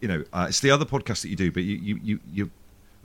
[0.00, 2.50] you know, uh, it's the other podcast that you do, but you you you.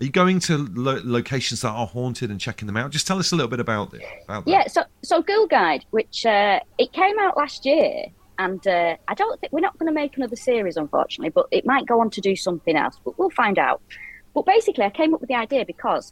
[0.01, 2.91] Are you going to lo- locations that are haunted and checking them out?
[2.91, 4.01] Just tell us a little bit about it.
[4.25, 8.05] About yeah, so so Ghoul Guide, which uh, it came out last year,
[8.39, 11.65] and uh, I don't think we're not going to make another series, unfortunately, but it
[11.65, 12.99] might go on to do something else.
[13.05, 13.81] But we'll find out.
[14.33, 16.11] But basically, I came up with the idea because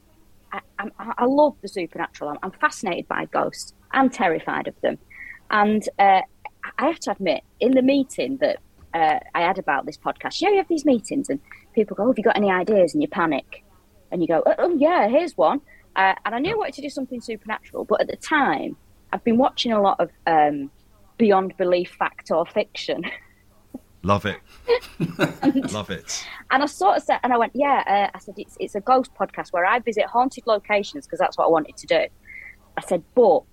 [0.53, 2.29] I, I'm, I love the supernatural.
[2.29, 3.73] I'm, I'm fascinated by ghosts.
[3.91, 4.99] I'm terrified of them,
[5.49, 6.21] and uh,
[6.77, 8.59] I have to admit, in the meeting that
[8.93, 11.39] uh, I had about this podcast, you know, you have these meetings, and
[11.73, 13.63] people go, oh, "Have you got any ideas?" and you panic,
[14.11, 15.61] and you go, "Oh, oh yeah, here's one."
[15.95, 18.77] Uh, and I knew I wanted to do something supernatural, but at the time,
[19.11, 20.71] I've been watching a lot of um,
[21.17, 23.03] beyond belief fact or fiction.
[24.03, 24.39] Love it.
[25.71, 26.25] Love it.
[26.49, 27.83] And I sort of said, and I went, yeah.
[27.85, 31.37] Uh, I said it's it's a ghost podcast where I visit haunted locations because that's
[31.37, 32.05] what I wanted to do.
[32.77, 33.43] I said, but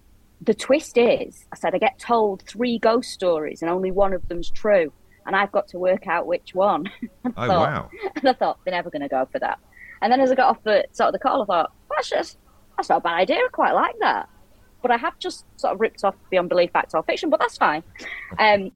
[0.40, 4.26] the twist is, I said I get told three ghost stories and only one of
[4.28, 4.92] them's true,
[5.26, 6.90] and I've got to work out which one.
[7.24, 7.90] oh thought, wow!
[8.16, 9.58] And I thought they're never going to go for that.
[10.02, 12.38] And then as I got off the sort of the call, I thought that's just
[12.76, 13.36] that's not a bad idea.
[13.36, 14.28] I quite like that.
[14.80, 17.56] But I have just sort of ripped off Beyond Belief, Fact or Fiction, but that's
[17.56, 17.82] fine.
[18.38, 18.70] Um,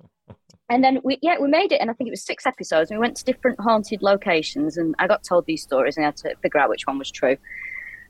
[0.68, 2.90] and then we yeah we made it, and I think it was six episodes.
[2.90, 6.16] We went to different haunted locations, and I got told these stories, and I had
[6.18, 7.36] to figure out which one was true.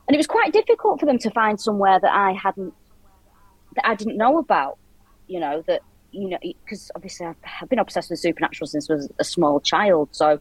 [0.07, 2.73] And it was quite difficult for them to find somewhere that I hadn't
[3.77, 4.79] that I didn't know about.
[5.27, 5.81] You know that
[6.13, 9.61] you know because obviously I've, I've been obsessed with supernatural since I was a small
[9.61, 10.39] child, so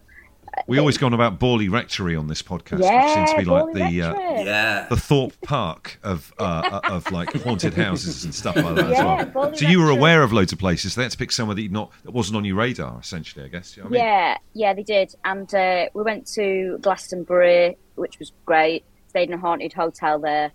[0.68, 3.64] We always gone about Borley Rectory on this podcast, yeah, which seems to be like
[3.66, 4.88] Borley the uh, Yeah.
[4.90, 9.34] the Thorpe Park of uh, of like haunted houses and stuff like that Yeah, as
[9.34, 9.48] well.
[9.50, 10.94] Borley So you were aware of loads of places.
[10.94, 13.46] So they had to pick somewhere that you'd not that wasn't on your radar, essentially.
[13.46, 13.76] I guess.
[13.78, 14.02] You know I mean?
[14.02, 15.16] Yeah, yeah, they did.
[15.24, 18.84] And uh, we went to Glastonbury, which was great.
[19.08, 20.52] Stayed in a haunted hotel there.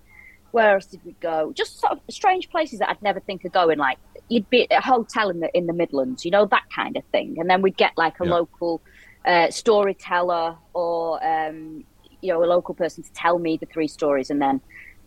[0.53, 1.53] Where else did we go?
[1.55, 3.79] Just sort of strange places that I'd never think of going.
[3.79, 6.97] Like you'd be at a hotel in the in the Midlands, you know that kind
[6.97, 7.37] of thing.
[7.39, 8.31] And then we'd get like a Yeah.
[8.31, 8.81] local
[9.27, 11.85] uh, storyteller or um,
[12.23, 14.61] you know a local person to tell me the three stories, and then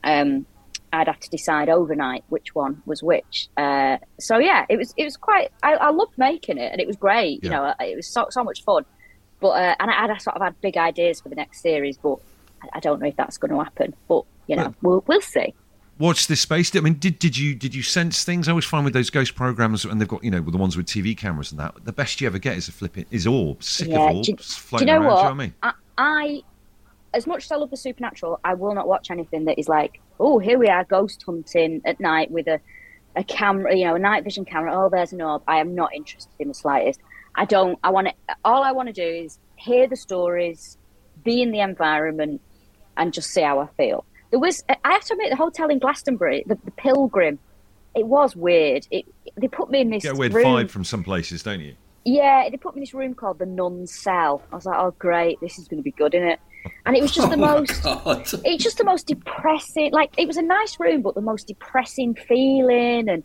[0.04, 0.46] um,
[0.94, 3.48] I'd have to decide overnight which one was which.
[3.58, 5.52] Uh, so yeah, it was it was quite.
[5.64, 7.44] I, I loved making it, and it was great.
[7.44, 8.86] You know, it was so so much fun.
[9.40, 11.98] But uh, and I, had I sort of had big ideas for the next series,
[11.98, 12.18] but
[12.62, 13.96] I, I don't know if that's going to happen.
[14.08, 15.54] But you know, Well- we'll we'll see.
[16.00, 16.74] Watch this space.
[16.76, 18.48] I mean, did did you did you sense things?
[18.48, 20.86] I always find with those ghost programs, and they've got you know the ones with
[20.86, 23.90] TV cameras and that, the best you ever get is a flipping is orbs, sick
[23.90, 25.14] Yeah, of do orbs you- floating do you know around.
[25.14, 25.16] what?
[25.16, 25.54] Do you know what I mean?
[25.62, 26.42] I, I,
[27.14, 30.00] as much as I love the supernatural, I will not watch anything that is like,
[30.22, 32.62] oh, here we are ghost hunting at night with a,
[33.18, 34.72] a camera, you know, a night vision camera.
[34.74, 35.42] Oh, there's an orb.
[35.50, 37.02] I am not interested in the slightest.
[37.36, 37.78] I don't.
[37.84, 38.14] I want to.
[38.46, 40.78] All I want to do is hear the stories,
[41.26, 42.40] be in the environment,
[42.96, 44.06] and just see how I feel.
[44.32, 44.64] There was.
[44.70, 47.40] I have to admit, the hotel in Glastonbury, the, the Pilgrim,
[47.96, 48.88] it was weird.
[48.92, 49.06] It
[49.38, 50.46] they put me in this Get a weird room.
[50.46, 51.76] vibe from some places, don't you?
[52.06, 54.42] Yeah, they put me in this room called the Nun's Cell.
[54.52, 56.40] I was like, oh great, this is going to be good, isn't it?
[56.86, 57.84] And it was just the Oh my most.
[57.84, 58.28] God.
[58.46, 59.92] It's just the most depressing.
[59.92, 63.10] Like it was a nice room, but the most depressing feeling.
[63.10, 63.24] And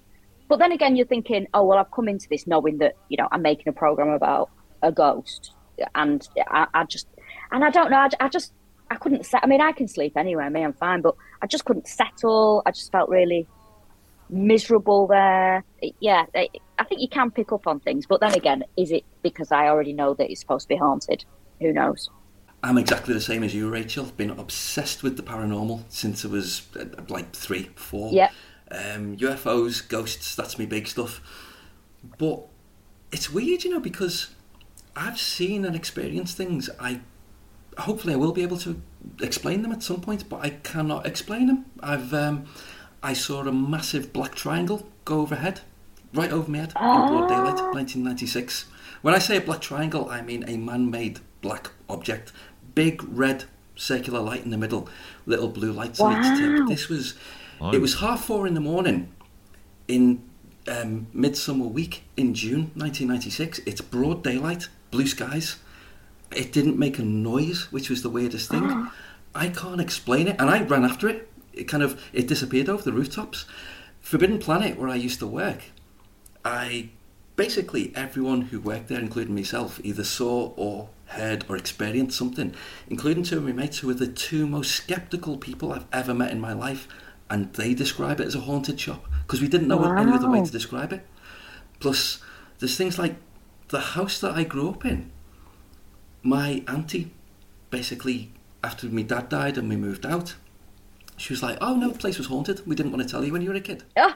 [0.48, 3.28] but then again, you're thinking, oh well, I've come into this knowing that you know
[3.30, 4.50] I'm making a program about
[4.82, 5.52] a ghost,
[5.94, 7.06] and I, I just
[7.52, 7.96] and I don't know.
[7.98, 8.52] I, I just
[8.90, 9.42] I couldn't set.
[9.42, 10.48] I mean, I can sleep anywhere.
[10.50, 12.62] Me, I'm fine, but I just couldn't settle.
[12.66, 13.46] I just felt really
[14.28, 15.64] miserable there.
[15.80, 18.90] It- yeah, I I think you can pick up on things, but then again, is
[18.90, 21.24] it because I already know that it's supposed to be haunted?
[21.60, 22.10] Who knows?
[22.64, 24.06] I'm exactly the same as you, Rachel.
[24.16, 28.10] Been obsessed with the paranormal since I was uh, like three, four.
[28.12, 28.30] Yeah.
[28.70, 31.20] Um, UFOs, ghosts, that's my big stuff.
[32.18, 32.46] But
[33.12, 34.30] it's weird, you know, because
[34.96, 36.70] I've seen and experienced things.
[36.80, 37.00] I
[37.78, 38.80] hopefully I will be able to
[39.20, 41.66] explain them at some point, but I cannot explain them.
[41.80, 42.46] I've um,
[43.02, 45.60] I saw a massive black triangle go overhead,
[46.14, 48.66] right over my head in broad daylight, 1996.
[49.02, 52.32] When I say a black triangle, I mean a man-made black object,
[52.74, 53.44] big red
[53.76, 54.88] circular light in the middle,
[55.26, 56.68] little blue lights on each tip.
[56.68, 57.14] This was
[57.60, 57.70] Wow.
[57.72, 59.12] it was half four in the morning
[59.86, 60.22] in
[60.66, 63.60] um, midsummer week in June 1996.
[63.66, 65.56] It's broad daylight, blue skies.
[66.34, 68.64] It didn't make a noise, which was the weirdest thing.
[68.64, 68.94] Ah.
[69.34, 71.28] I can't explain it, and I ran after it.
[71.52, 73.46] It kind of it disappeared over the rooftops.
[74.00, 75.62] Forbidden Planet, where I used to work,
[76.44, 76.90] I
[77.36, 82.54] basically everyone who worked there, including myself, either saw or heard or experienced something,
[82.88, 86.32] including two of my mates who were the two most skeptical people I've ever met
[86.32, 86.86] in my life,
[87.30, 90.44] and they describe it as a haunted shop because we didn't know any other way
[90.44, 91.06] to describe it.
[91.80, 92.22] Plus,
[92.58, 93.16] there's things like
[93.68, 95.10] the house that I grew up in.
[96.24, 97.12] My auntie,
[97.70, 98.32] basically,
[98.64, 100.34] after my dad died and we moved out,
[101.16, 102.66] she was like, "Oh no, the place was haunted.
[102.66, 104.14] We didn't want to tell you when you were a kid." Yeah.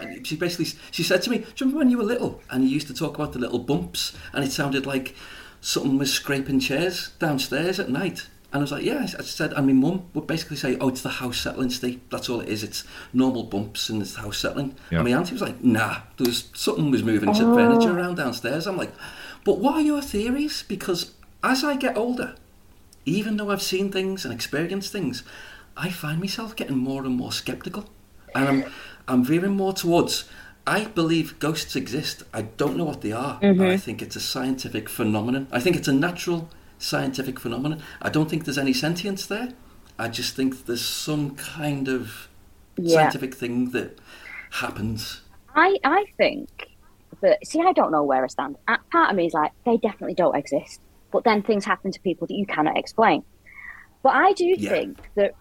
[0.00, 2.64] And she basically she said to me, "Do you remember when you were little and
[2.64, 5.14] you used to talk about the little bumps and it sounded like
[5.60, 9.66] something was scraping chairs downstairs at night?" And I was like, "Yeah." I said, and
[9.66, 12.00] my mum would basically say, "Oh, it's the house settling, Steve.
[12.10, 12.62] That's all it is.
[12.62, 14.98] It's normal bumps and it's the house settling." Yeah.
[14.98, 17.54] And my auntie was like, "Nah, there was something was moving some oh.
[17.54, 18.92] furniture around downstairs." I'm like,
[19.44, 21.12] "But what are your theories?" Because
[21.46, 22.34] as I get older,
[23.04, 25.22] even though I've seen things and experienced things,
[25.76, 27.88] I find myself getting more and more skeptical.
[28.34, 28.72] And I'm,
[29.06, 30.28] I'm veering more towards,
[30.66, 32.24] I believe ghosts exist.
[32.34, 33.38] I don't know what they are.
[33.40, 33.76] I mm-hmm.
[33.76, 35.46] think it's a scientific phenomenon.
[35.52, 37.82] I think it's a natural scientific phenomenon.
[38.02, 39.50] I don't think there's any sentience there.
[39.98, 42.28] I just think there's some kind of
[42.76, 42.96] Yeah.
[42.96, 43.98] scientific thing that
[44.50, 45.22] happens.
[45.54, 46.48] I I think
[47.22, 48.56] that, see, I don't know where I stand.
[48.66, 50.80] Part of me is like, they definitely don't exist.
[51.16, 53.22] But then things happen to people that you cannot explain.
[54.02, 54.68] But I do Yeah.
[54.68, 55.32] think that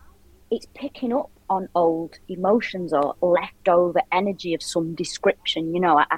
[0.49, 5.75] it's picking up on old emotions or leftover energy of some description.
[5.75, 6.17] You know, I, I,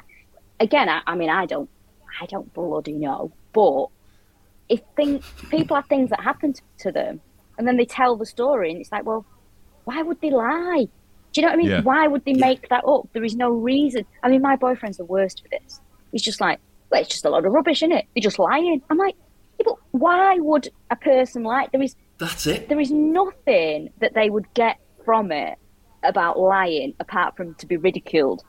[0.60, 1.72] again, I, I mean, I don't,
[2.22, 3.34] I don't bloody know.
[3.52, 3.88] But
[4.70, 7.20] if thing, people have things that happen to, to them,
[7.58, 9.26] and then they tell the story, and it's like, well,
[9.86, 10.86] why would they lie?
[11.34, 11.70] Do you know what I mean?
[11.72, 11.82] Yeah.
[11.82, 13.10] Why would they make that up?
[13.15, 14.06] There is no reason.
[14.22, 15.80] I mean, my boyfriend's the worst for this.
[16.12, 16.60] He's just like,
[16.91, 18.06] well, it's just a lot of rubbish, isn't it?
[18.15, 18.82] They're just lying.
[18.89, 19.15] I'm like,
[19.67, 21.67] but why would a person lie?
[21.71, 22.69] There is That's it.
[22.69, 25.58] there is nothing that they would get from it
[26.03, 28.43] about lying apart from to be ridiculed.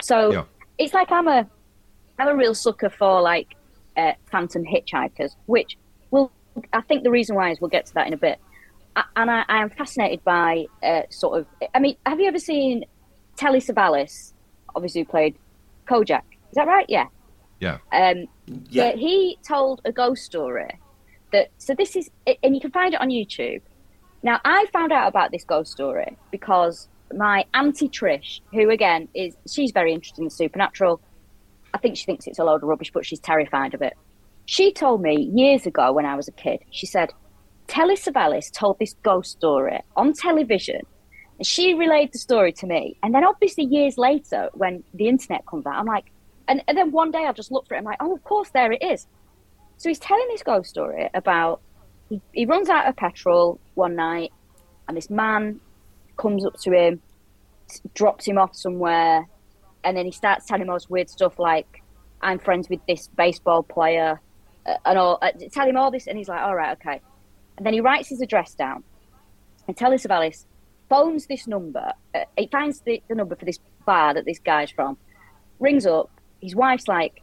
[0.00, 0.44] So Yeah.
[0.78, 1.46] it's like I'm a
[2.18, 3.54] I'm a real sucker for like
[3.96, 5.76] uh, phantom hitchhikers, which
[6.10, 6.30] will
[6.72, 8.38] I think the reason why is we'll get to that in a bit.
[8.94, 11.46] I, and I, I am fascinated by uh, sort of.
[11.74, 12.84] I mean, have you ever seen
[13.36, 14.32] Telly Savalas?
[14.74, 15.34] Obviously, who played
[15.88, 16.22] Kojak.
[16.50, 16.86] Is that right?
[16.88, 17.06] Yeah.
[17.62, 17.78] Yeah.
[17.92, 18.26] Um,
[18.70, 18.90] Yeah.
[18.90, 20.80] but he told a ghost story
[21.32, 22.10] that so this is
[22.42, 23.62] and you can find it on youtube
[24.22, 29.34] now i found out about this ghost story because my auntie trish who again is
[29.48, 31.00] she's very interested in the supernatural
[31.72, 33.94] i think she thinks it's a load of rubbish but she's terrified of it
[34.44, 37.10] she told me years ago when i was a kid she said
[37.68, 40.82] telly savalas told this ghost story on television
[41.38, 45.46] and she relayed the story to me and then obviously years later when the internet
[45.46, 46.11] comes out i'm like
[46.48, 48.50] and, and then one day i just looked for it i'm like oh of course
[48.50, 49.06] there it is
[49.76, 51.60] so he's telling this ghost story about
[52.12, 54.32] he, he runs out of petrol one night,
[54.86, 55.60] and this man
[56.18, 57.00] comes up to him,
[57.94, 59.26] drops him off somewhere,
[59.82, 61.82] and then he starts telling him all this weird stuff like,
[62.20, 64.20] "I'm friends with this baseball player,"
[64.66, 65.18] uh, and all.
[65.22, 67.00] Uh, tell him all this, and he's like, "All right, okay."
[67.56, 68.84] And then he writes his address down,
[69.66, 70.44] and Telly Savalas,
[70.90, 71.92] phones this number.
[72.14, 74.98] Uh, he finds the, the number for this bar that this guy's from,
[75.58, 76.10] rings up.
[76.42, 77.22] His wife's like,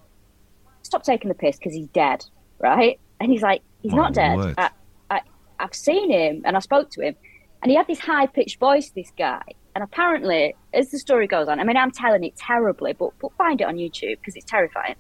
[0.82, 2.26] "Stop taking the piss because he's dead."
[2.60, 3.00] right?
[3.20, 4.54] And he's like, he's not dead.
[4.58, 4.70] I,
[5.10, 5.22] I,
[5.60, 7.16] I've seen him and I spoke to him,
[7.62, 9.42] and he had this high pitched voice, this guy.
[9.76, 13.32] And apparently, as the story goes on, I mean, I'm telling it terribly, but, but
[13.38, 14.96] find it on YouTube because it's terrifying.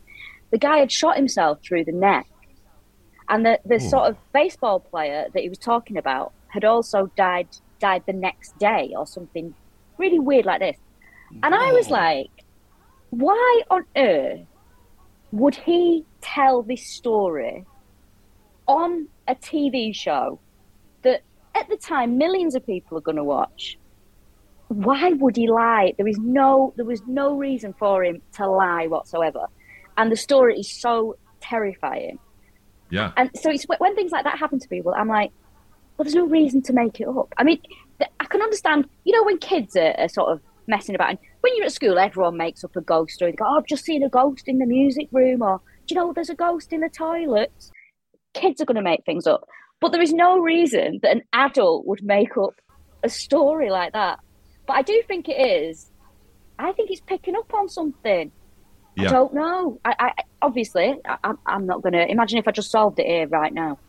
[0.51, 2.27] The guy had shot himself through the neck.
[3.27, 7.47] And the, the sort of baseball player that he was talking about had also died
[7.79, 9.53] died the next day or something
[9.97, 10.77] really weird like this.
[11.43, 12.29] And I was like,
[13.09, 14.41] why on earth
[15.31, 17.65] would he tell this story
[18.67, 20.39] on a TV show
[21.03, 21.21] that
[21.55, 23.77] at the time millions of people are going to watch?
[24.67, 25.93] Why would he lie?
[25.97, 29.47] There is no, there was no reason for him to lie whatsoever,
[29.97, 32.19] and the story is so terrifying.
[32.91, 33.11] Yeah.
[33.17, 35.31] And so it's when things like that happen to people, I'm like,
[35.97, 37.33] well, there's no reason to make it up.
[37.37, 37.61] I mean,
[38.19, 41.55] I can understand, you know, when kids are, are sort of messing about, and when
[41.55, 43.31] you're at school, everyone makes up a ghost story.
[43.31, 45.99] They go, oh, I've just seen a ghost in the music room, or, do you
[46.01, 47.71] know, there's a ghost in the toilets.
[48.33, 49.47] Kids are going to make things up.
[49.81, 52.53] But there is no reason that an adult would make up
[53.03, 54.19] a story like that.
[54.67, 55.89] But I do think it is.
[56.59, 58.31] I think it's picking up on something.
[59.07, 59.79] I don't know.
[59.85, 63.05] I, I obviously I, I'm- I'm not going to imagine if I just solved it
[63.05, 63.79] here right now,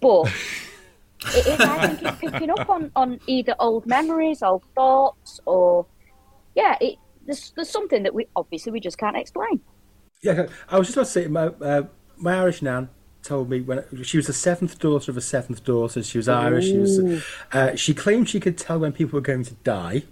[0.00, 0.26] but
[1.34, 1.60] it is.
[1.60, 5.86] I think it's picking up on, on either old memories, old thoughts, or
[6.54, 9.60] yeah, it, there's there's something that we obviously we just can't explain.
[10.22, 11.82] Yeah, I was just about to say, my, uh,
[12.16, 12.88] my Irish nan
[13.22, 16.02] told me when she was the seventh daughter of a seventh daughter.
[16.02, 16.66] She was Irish.
[16.66, 17.24] She was.
[17.52, 20.04] Uh, she claimed she could tell when people were going to die.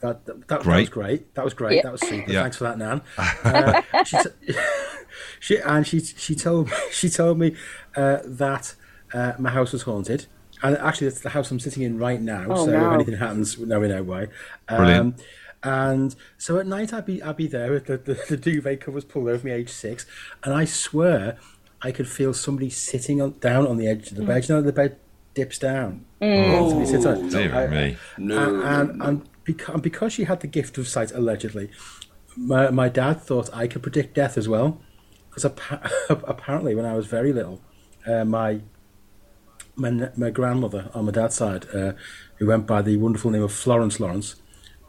[0.00, 0.90] That, that, that, that was Great.
[0.90, 1.34] great.
[1.34, 1.76] That was great.
[1.76, 1.82] Yeah.
[1.82, 2.30] That was super.
[2.30, 2.42] Yeah.
[2.42, 3.02] Thanks for that, Nan.
[3.44, 4.54] Uh, she, t-
[5.40, 7.56] she and she she told me she told me
[7.96, 8.74] uh, that
[9.12, 10.26] uh, my house was haunted.
[10.62, 12.46] And actually, that's the house I'm sitting in right now.
[12.48, 12.88] Oh, so no.
[12.88, 14.24] if anything happens, now we know why.
[14.68, 15.22] Um, Brilliant.
[15.62, 19.04] And so at night I'd be I'd be there with the, the, the duvet covers
[19.04, 20.06] pulled over me, age six,
[20.44, 21.36] and I swear
[21.82, 24.48] I could feel somebody sitting on, down on the edge of the bed.
[24.48, 24.98] You know, the bed
[25.34, 26.04] dips down.
[26.20, 26.68] Mm.
[26.68, 27.28] Somebody sits on.
[27.28, 27.96] Dear I- me.
[28.18, 28.60] No.
[28.62, 31.70] and, and, and, because, and because she had the gift of sight, allegedly,
[32.36, 34.80] my, my dad thought I could predict death as well.
[35.28, 35.88] Because appa-
[36.26, 37.60] apparently, when I was very little,
[38.06, 38.60] uh, my,
[39.76, 41.92] my my grandmother on my dad's side, uh,
[42.36, 44.34] who went by the wonderful name of Florence Lawrence,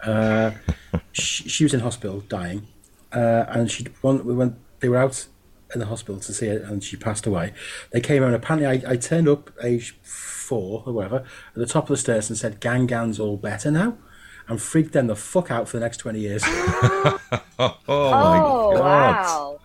[0.03, 0.51] uh,
[1.11, 2.67] she, she was in hospital dying,
[3.11, 5.27] uh, and she when, when they were out
[5.73, 7.53] in the hospital to see her, and she passed away.
[7.91, 11.65] They came home, and apparently I, I turned up age four or whatever at the
[11.65, 13.97] top of the stairs and said, "Gang Gan's all better now,"
[14.47, 16.43] and freaked them the fuck out for the next twenty years.
[17.61, 18.79] Oh, my oh God.
[18.79, 19.59] wow!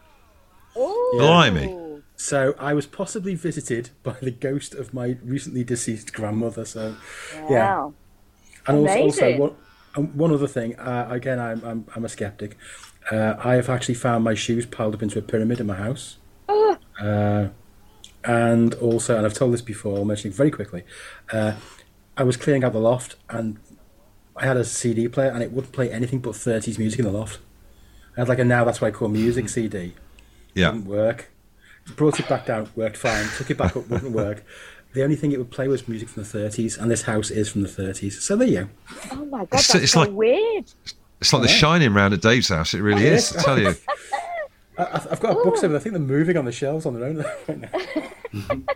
[0.77, 1.13] Ooh.
[1.17, 2.03] Blimey.
[2.17, 6.65] so I was possibly visited by the ghost of my recently deceased grandmother.
[6.65, 6.97] So
[7.49, 7.77] yeah.
[7.77, 7.95] Wow.
[8.67, 9.57] And also, also
[9.97, 10.17] Amazing.
[10.19, 12.57] one, other thing, uh, again, I'm, I'm, I'm a skeptic.
[13.11, 16.19] Uh, I have actually found my shoes piled up into a pyramid in my house.
[16.49, 17.49] Oh, Uh,
[18.25, 20.85] and also, and I've told this before, I'll mention it very quickly.
[21.31, 21.55] Uh,
[22.17, 23.59] I was clearing out the loft and
[24.37, 27.13] I had a CD player and it wouldn't play anything but 30s music in the
[27.13, 27.41] loft.
[28.17, 29.95] I had like a Now That's What I Call Music CD.
[30.55, 30.71] Yeah.
[30.71, 31.31] Didn't work.
[31.97, 33.27] Brought it back down, worked fine.
[33.37, 34.43] Took it back up, wouldn't work.
[34.95, 37.49] The only thing it would play was music from the 30s, and this house is
[37.51, 38.13] from the 30s.
[38.13, 38.69] So there you go.
[39.13, 40.65] oh my god, It's- that's it's so like- weird.
[41.21, 42.75] It's like the shining round at Dave's house.
[42.75, 43.35] It really is.
[43.37, 43.75] I tell you.
[44.79, 45.77] I, I've I've got a book over.
[45.77, 47.17] I think they're moving on the shelves on their own
[47.49, 48.63] right now.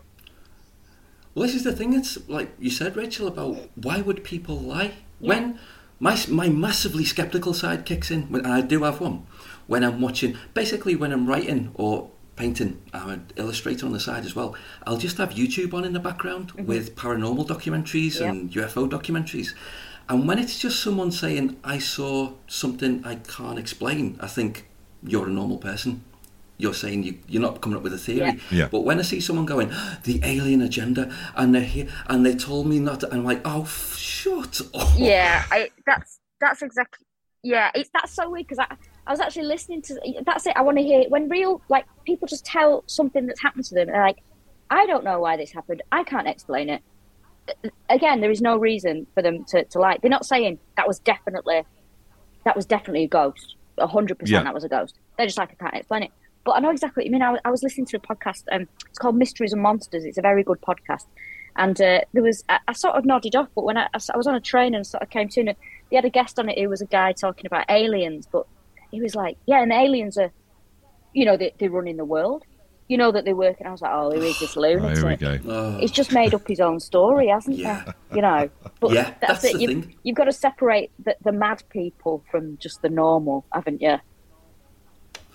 [1.35, 1.93] Well, this is the thing.
[1.93, 5.59] It's like you said, Rachel, about why would people lie when
[6.01, 8.23] my my massively skeptical side kicks in.
[8.31, 9.27] When and I do have one
[9.69, 10.37] when I'm watching.
[10.55, 14.55] Basically, when I'm writing or painting, I'm an illustrator on the side as well.
[14.87, 16.67] I'll just have YouTube on in the background mm-hmm.
[16.67, 18.31] with paranormal documentaries Yep.
[18.31, 19.55] and UFO documentaries.
[20.09, 24.69] And when it's just someone saying, "I saw something I can't explain," I think
[25.03, 26.05] you're a normal person.
[26.57, 28.41] You're saying you, you're not coming up with a theory.
[28.51, 28.59] Yeah.
[28.61, 28.69] Yeah.
[28.71, 32.35] But when I see someone going, ah, the alien agenda, and they're here, and they
[32.35, 34.89] told me not to, I'm like, oh, f- shut up.
[34.97, 37.05] Yeah, I, that's that's exactly.
[37.43, 38.77] Yeah, it's that's so weird because I
[39.09, 40.53] I was actually listening to that's it.
[40.55, 43.89] I want to hear when real like people just tell something that's happened to them.
[43.89, 44.19] And they're like,
[44.71, 45.83] I don't know why this happened.
[45.91, 46.83] I can't explain it.
[47.89, 49.97] Again, there is no reason for them to, to lie.
[50.03, 51.63] They're not saying that was definitely
[52.45, 53.57] that was definitely a ghost.
[53.79, 54.21] A hundred Yeah.
[54.21, 54.95] percent that was a ghost.
[55.17, 56.11] They're just like I can't explain it.
[56.45, 57.23] But I know exactly what you mean.
[57.23, 58.45] I was, I was listening to a podcast.
[58.53, 60.05] Um, it's called Mysteries and Monsters.
[60.05, 61.07] It's a very good podcast.
[61.57, 64.35] And uh, there was, I, I sort of nodded off, but when I was on
[64.35, 65.55] a train and sort of came to, and
[65.91, 68.47] they had a guest on it who was a guy talking about aliens, but
[68.91, 70.31] he was like, yeah, and the aliens are,
[71.13, 72.45] you know, they, they're running the world.
[72.89, 73.57] You know that they work.
[73.59, 75.39] And I was like, oh, who is this Oh, here we go.
[75.47, 77.85] Oh, He's just made up his own story, hasn't Yeah.
[78.11, 78.17] he?
[78.17, 78.49] You know.
[78.81, 79.53] But Yeah, that's, that's it.
[79.55, 79.95] the You've, thing.
[80.05, 83.99] you've got to separate the, the mad people from just the normal, haven't you?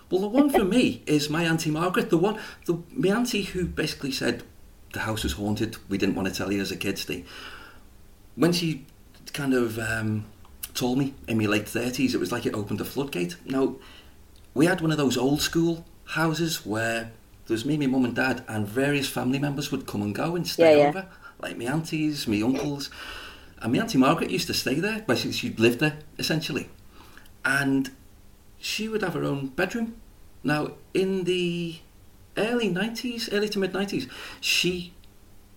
[0.09, 2.09] Well, the one for me is my auntie Margaret.
[2.09, 4.43] The one, the my auntie who basically said
[4.93, 5.77] the house was haunted.
[5.89, 7.27] We didn't want to tell you as a kid, Steve.
[8.35, 8.85] When she
[9.31, 10.25] kind of um,
[10.73, 13.35] told me in my late thirties, it was like it opened a floodgate.
[13.45, 13.75] Now,
[14.53, 17.11] we had one of those old school houses where
[17.47, 20.35] there was me, my mum and dad, and various family members would come and go
[20.35, 20.89] and stay Yeah, yeah.
[20.89, 21.07] over,
[21.39, 22.89] like my aunties, my uncles,
[23.61, 25.01] and my auntie Margaret used to stay there.
[25.07, 26.69] Basically, she lived there essentially,
[27.43, 27.91] and
[28.59, 29.95] she would have her own bedroom.
[30.43, 31.77] Now, in the
[32.37, 34.09] early 90s, early to mid 90s,
[34.41, 34.93] she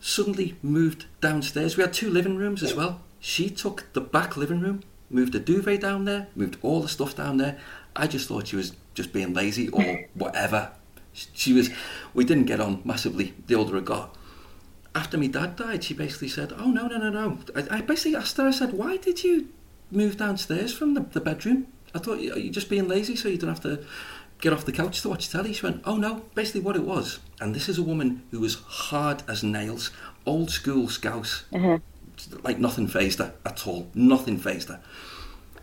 [0.01, 1.77] suddenly moved downstairs.
[1.77, 3.01] We had two living rooms as well.
[3.21, 7.15] She took the back living room, moved the duvet down there, moved all the stuff
[7.17, 7.59] down there.
[7.95, 10.71] I just thought she was just being lazy or whatever.
[11.13, 11.71] She was,
[12.13, 14.15] we didn't get on massively the older I got.
[14.95, 17.39] After my dad died, she basically said, Oh, no, no, no, no.
[17.55, 19.49] I, I basically asked her, I said, Why did you
[19.91, 21.67] move downstairs from the, the bedroom?
[21.95, 23.85] I thought, You're you just being lazy so you don't have to
[24.41, 25.53] get off the couch to watch telly?
[25.53, 26.23] She went, Oh, no.
[26.35, 29.91] Basically, what it was, and this is a woman who was hard as nails,
[30.27, 31.79] old school scouse, Uh-huh.
[32.43, 33.91] Like nothing phased her at all.
[33.95, 34.81] Nothing phased her.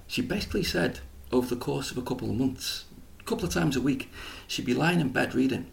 [0.08, 1.00] She basically said,
[1.32, 2.86] over the course of a couple of months,
[3.20, 4.12] a couple of times a week,
[4.48, 5.72] she'd be lying in bed reading,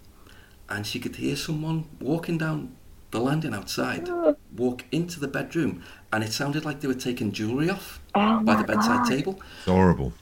[0.69, 2.77] and she could hear someone walking down
[3.11, 4.09] the landing outside,
[4.57, 5.83] walk into the bedroom,
[6.13, 9.09] and it sounded like they were taking jewellery off Oh by the bedside God.
[9.09, 9.41] table.
[9.59, 10.13] It's horrible.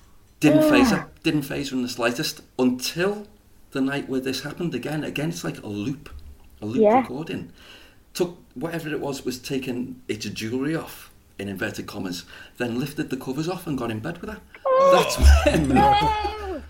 [0.40, 1.08] Didn't phase her.
[1.22, 3.26] Didn't phase her in the slightest until
[3.72, 5.04] the night where this happened again.
[5.04, 6.08] Again, it's like a loop,
[6.62, 7.00] a loop Yeah.
[7.00, 7.52] recording.
[8.18, 12.24] Took whatever it was, was taking its jewellery off in inverted commas,
[12.56, 14.40] then lifted the covers off and got in bed with her.
[14.92, 15.16] That's
[15.46, 16.62] when, No!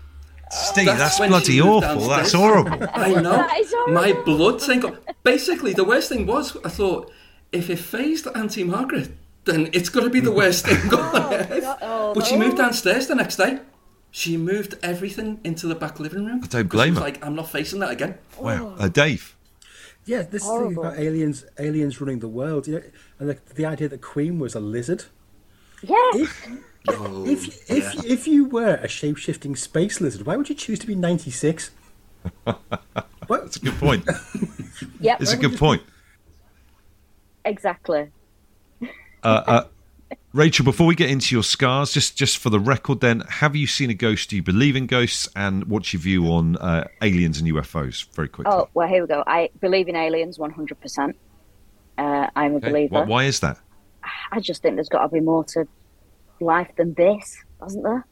[0.51, 2.07] Steve, That's that's, bloody she moved awful.
[2.07, 2.87] That's horrible.
[2.93, 3.31] I know.
[3.31, 3.93] That is horrible.
[3.93, 4.95] My blood sank up.
[5.23, 7.11] Basically, the worst thing was, I thought,
[7.51, 9.09] if it phased Auntie Margaret,
[9.45, 11.61] then it's got to be the worst thing on earth.
[11.61, 13.59] God, oh, but she moved downstairs the next day.
[14.11, 16.41] She moved everything into the back living room.
[16.43, 17.05] I don't 'cause blame she was her.
[17.05, 18.17] Like, I'm not facing that again.
[18.39, 18.75] Wow.
[18.77, 19.35] Uh, Dave.
[20.05, 22.67] Yeah, this thing about aliens, aliens running the world.
[22.67, 22.83] You know,
[23.19, 25.05] and the, the idea that Queen was a lizard.
[25.83, 26.15] Yes.
[26.15, 26.49] If
[26.87, 28.01] Oh, if if, yeah.
[28.05, 31.29] if you were a shape shifting space lizard, why would you choose to be ninety
[31.29, 31.71] six?
[32.45, 34.07] That's a good point.
[35.01, 35.21] Yep.
[35.21, 35.83] It's a good point.
[37.45, 38.09] Exactly.
[38.81, 38.87] Uh,
[39.23, 39.63] uh,
[40.31, 43.65] Rachel, before we get into your scars, just just for the record, then, have you
[43.65, 44.29] seen a ghost?
[44.29, 45.27] Do you believe in ghosts?
[45.35, 48.05] And what's your view on uh, aliens and UFOs?
[48.13, 48.53] Very quickly.
[48.55, 49.23] Oh well, here we go.
[49.25, 51.15] I believe in aliens one hundred percent.
[51.97, 52.69] Uh, I'm a Okay.
[52.69, 53.03] believer.
[53.05, 53.57] Wh- Why is that?
[54.31, 55.67] I just think there's got to be more to
[56.39, 58.05] life than this, hasn't there?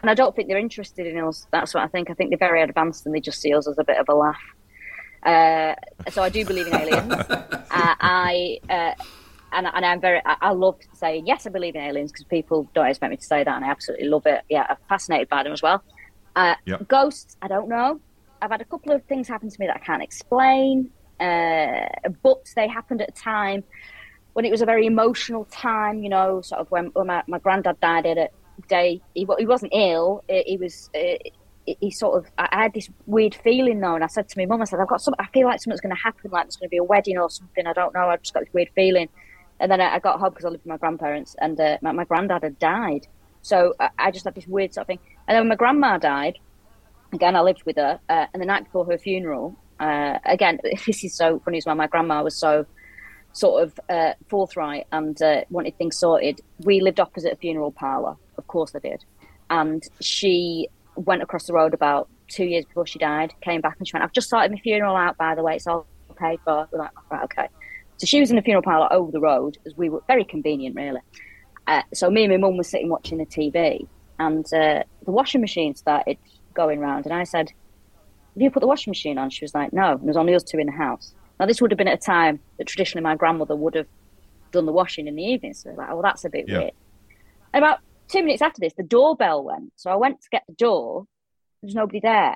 [0.00, 1.46] And I don't think they're interested in us.
[1.52, 2.10] That's what I think.
[2.10, 4.14] I think they're very advanced and they just see us as a bit of a
[4.14, 4.40] laugh.
[5.22, 5.74] Uh,
[6.10, 7.12] so I do believe in aliens.
[7.30, 8.92] uh, I uh,
[9.52, 10.20] and, and I'm very.
[10.24, 11.46] I, I love saying yes.
[11.46, 14.08] I believe in aliens because people don't expect me to say that, and I absolutely
[14.08, 14.42] love it.
[14.48, 15.82] Yeah, I'm fascinated by them as well.
[16.34, 16.88] Uh, Yep.
[16.88, 18.00] Ghosts, I don't know.
[18.40, 20.90] I've had a couple of things happen to me that I can't explain,
[21.20, 21.86] uh,
[22.22, 23.62] but they happened at a time
[24.32, 26.02] when it was a very emotional time.
[26.02, 28.28] You know, sort of when, when my, my granddad died at a
[28.68, 29.00] day.
[29.14, 30.24] he, he wasn't ill.
[30.28, 30.90] He, he was.
[30.94, 31.18] Uh,
[31.64, 32.28] he- sort of.
[32.38, 34.88] I had this weird feeling though, and I said to my mum, I said, "I've
[34.88, 35.14] got some.
[35.20, 36.30] I feel like something's going to happen.
[36.32, 37.66] Like there's going to be a wedding or something.
[37.68, 38.08] I don't know.
[38.08, 39.08] I just got this weird feeling."
[39.62, 41.92] And then I, I got home because I lived with my grandparents, and uh, my,
[41.92, 43.06] my granddad had died.
[43.42, 44.98] So I, I just had this weird sort of thing.
[45.26, 46.38] And then when my grandma died,
[47.12, 51.04] again, I lived with her, uh, and the night before her funeral, uh, again, this
[51.04, 51.76] is so funny as well.
[51.76, 52.66] My grandma was so
[53.32, 56.40] sort of uh, forthright and uh, wanted things sorted.
[56.64, 59.04] We lived opposite a funeral parlour, of course I did,
[59.48, 63.32] and she went across the road about two years before she died.
[63.40, 65.56] Came back and she went, "I've just sorted my funeral out, by the way.
[65.56, 65.86] It's all
[66.16, 67.48] paid for." We're like, "Right, okay."
[68.02, 70.74] So she was in the funeral parlour over the road, as we were very convenient,
[70.74, 70.98] really.
[71.68, 73.86] Uh, so me and my mum were sitting watching the TV,
[74.18, 76.18] and uh, the washing machine started
[76.52, 77.50] going round, and I said,
[78.34, 80.34] "Have you put the washing machine on?" She was like, "No." And there was only
[80.34, 81.14] us two in the house.
[81.38, 83.86] Now this would have been at a time that traditionally my grandmother would have
[84.50, 85.54] done the washing in the evening.
[85.54, 86.58] So like, oh, well, that's a bit Yeah.
[86.58, 86.72] weird.
[87.54, 87.78] And about
[88.08, 89.74] two minutes after this, the doorbell went.
[89.76, 91.04] So I went to get the door.
[91.62, 92.34] There's nobody there.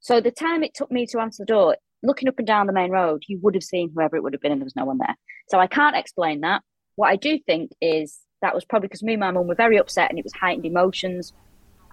[0.00, 2.72] So the time it took me to answer the door, looking up and down the
[2.72, 4.84] main road, you would have seen whoever it would have been, and there was no
[4.84, 5.16] one there.
[5.48, 6.62] So I can't explain that.
[6.96, 9.78] What I do think is that was probably because me and my mum were very
[9.78, 11.32] upset, and it was heightened emotions.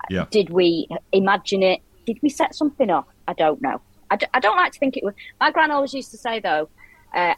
[0.09, 0.25] Yeah.
[0.29, 1.81] Did we imagine it?
[2.05, 3.05] Did we set something off?
[3.27, 3.81] I don't know.
[4.11, 5.15] I, d- I don't like to think it was.
[5.39, 6.69] My gran always used to say though,
[7.15, 7.33] uh,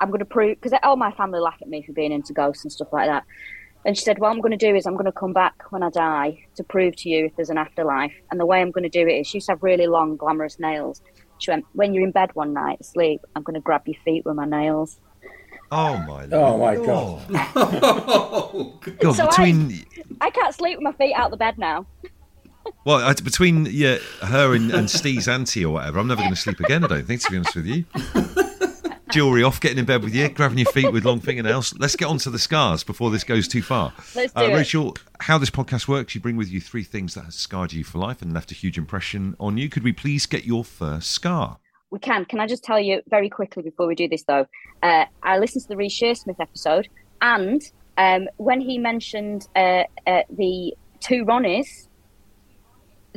[0.00, 2.64] "I'm going to prove," because all my family laugh at me for being into ghosts
[2.64, 3.24] and stuff like that.
[3.84, 5.82] And she said, "What I'm going to do is I'm going to come back when
[5.82, 8.14] I die to prove to you if there's an afterlife.
[8.30, 10.16] And the way I'm going to do it is she used to have really long,
[10.16, 11.02] glamorous nails.
[11.42, 14.24] She went, when you're in bed one night asleep, I'm going to grab your feet
[14.24, 15.00] with my nails.
[15.72, 16.28] Oh my.
[16.30, 17.22] Oh, my God.
[17.28, 17.82] Oh, God.
[18.54, 19.84] Oh, God, So I- between
[20.20, 21.86] I can't sleep with my feet out the bed now.
[22.84, 26.60] well, between yeah, her and, and Steve's auntie or whatever, I'm never going to sleep
[26.60, 26.84] again.
[26.84, 27.84] I don't think, to be honest with you.
[29.12, 31.74] Jewelry off, getting in bed with you, grabbing your feet with long fingernails.
[31.78, 33.92] Let's get on to the scars before this goes too far.
[34.14, 34.54] Let's do Uh, it.
[34.54, 37.84] Rachel, how this podcast works, you bring with you three things that has scarred you
[37.84, 39.68] for life and left a huge impression on you.
[39.68, 41.58] Could we please get your first scar?
[41.90, 42.24] We can.
[42.24, 44.46] Can I just tell you very quickly before we do this, though?
[44.82, 46.88] Uh, I listened to the Reece Shearsmith episode,
[47.20, 47.60] and
[47.98, 51.88] um, when he mentioned uh, uh, the two Ronnies,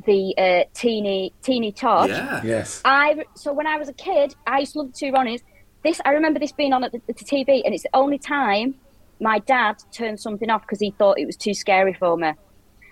[0.06, 2.41] the uh, teeny teeny Todd, yeah.
[2.43, 2.82] Yes.
[2.84, 5.41] I so when I was a kid, I used to love the two Ronnies.
[5.86, 8.73] This I remember this being on at the, the TV, and it's the only time
[9.19, 12.31] my dad turned something off because he thought it was too scary for me.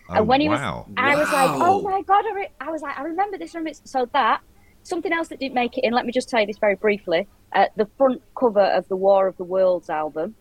[0.10, 0.86] Oh, and when he wow.
[0.88, 2.24] was, I was like, oh my god!
[2.24, 3.56] I, re- I was like, I remember this.
[3.56, 3.80] I remember.
[3.84, 4.42] So that
[4.84, 5.92] something else that didn't make it in.
[5.92, 7.28] Let me just tell you this very briefly.
[7.52, 10.36] Uh, the front cover of the War of the Worlds album.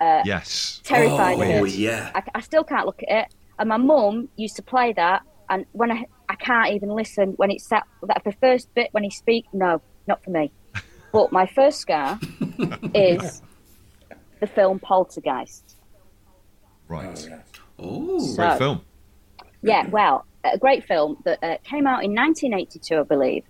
[0.00, 0.80] yes.
[0.84, 1.74] Terrified oh, it.
[1.74, 2.12] yeah.
[2.14, 3.34] I, I still can't look at it.
[3.58, 7.50] And my mum used to play that, and when I I can't even listen when
[7.50, 9.48] it's set that the first bit when he speaks.
[9.52, 10.52] No, not for me.
[11.16, 12.18] But my first scar
[12.94, 13.40] is
[14.40, 15.76] the film Poltergeist.
[16.88, 17.28] Right.
[17.78, 18.80] Oh, So- Great film.
[19.62, 23.44] Yeah, well, a great film that uh, came out in 1982, I believe.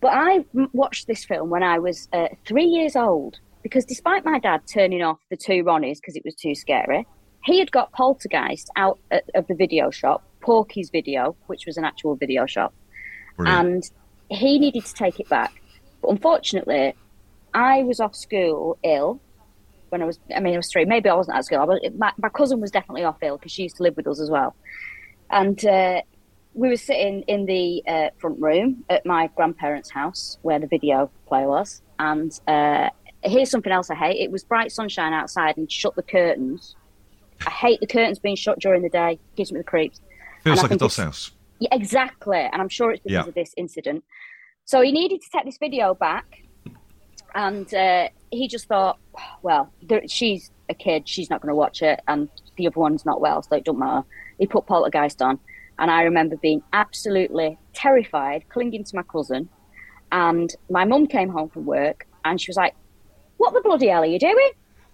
[0.00, 4.24] But I m- watched this film when I was uh, three years old because despite
[4.24, 7.06] my dad turning off the two Ronnies because it was too scary,
[7.44, 11.84] he had got Poltergeist out at, of the video shop, Porky's Video, which was an
[11.84, 12.74] actual video shop,
[13.36, 13.66] Brilliant.
[13.66, 13.90] and
[14.28, 15.52] he needed to take it back.
[16.02, 16.94] But unfortunately,
[17.54, 19.20] I was off school ill
[19.88, 20.84] when I was, I mean, I was three.
[20.84, 21.58] Maybe I wasn't at school.
[21.60, 24.06] I was, my, my cousin was definitely off ill because she used to live with
[24.06, 24.54] us as well.
[25.30, 26.02] And uh,
[26.54, 31.10] we were sitting in the uh, front room at my grandparents' house where the video
[31.28, 31.82] player was.
[31.98, 32.90] And uh,
[33.22, 36.76] here's something else I hate it was bright sunshine outside and shut the curtains.
[37.46, 40.00] I hate the curtains being shut during the day, gives me the creeps.
[40.42, 41.30] Feels and like a it's- house.
[41.58, 42.38] Yeah, exactly.
[42.38, 43.28] And I'm sure it's because Yeah.
[43.28, 44.04] of this incident.
[44.66, 46.42] So he needed to take this video back.
[47.34, 48.98] And uh, he just thought,
[49.42, 51.08] well, there, she's a kid.
[51.08, 52.00] She's not going to watch it.
[52.08, 54.04] And the other one's not well, so it doesn't matter.
[54.38, 55.38] He put Poltergeist on.
[55.78, 59.48] And I remember being absolutely terrified, clinging to my cousin.
[60.10, 62.74] And my mum came home from work and she was like,
[63.36, 64.50] what the bloody hell are you doing?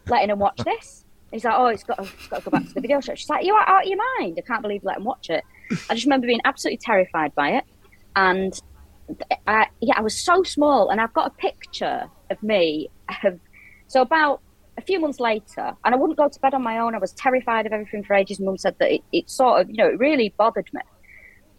[0.07, 1.05] Letting him watch this?
[1.31, 3.17] He's like, oh, it's got, to, it's got to go back to the video shop.
[3.17, 4.39] She's like, you are out of your mind.
[4.39, 5.45] I can't believe you let him watch it.
[5.89, 7.65] I just remember being absolutely terrified by it.
[8.17, 8.61] And
[9.47, 10.91] I, yeah, I was so small.
[10.91, 12.89] And I've got a picture of me.
[13.25, 13.39] Of,
[13.89, 14.41] so about
[14.79, 16.95] a few months later, and I wouldn't go to bed on my own.
[16.95, 18.41] I was terrified of everything for ages.
[18.41, 20.81] Mum said that it, it sort of, you know, it really bothered me.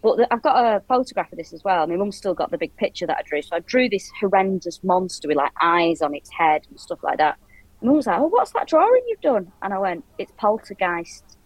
[0.02, 1.88] But the, I've got a photograph of this as well.
[1.88, 3.42] My mum's still got the big picture that I drew.
[3.42, 7.20] So I drew this horrendous monster with like eyes on its head and stuff like
[7.20, 7.38] that.
[7.80, 11.38] And mum was like, "Oh, what's that drawing you've done?" And I went, "It's poltergeist."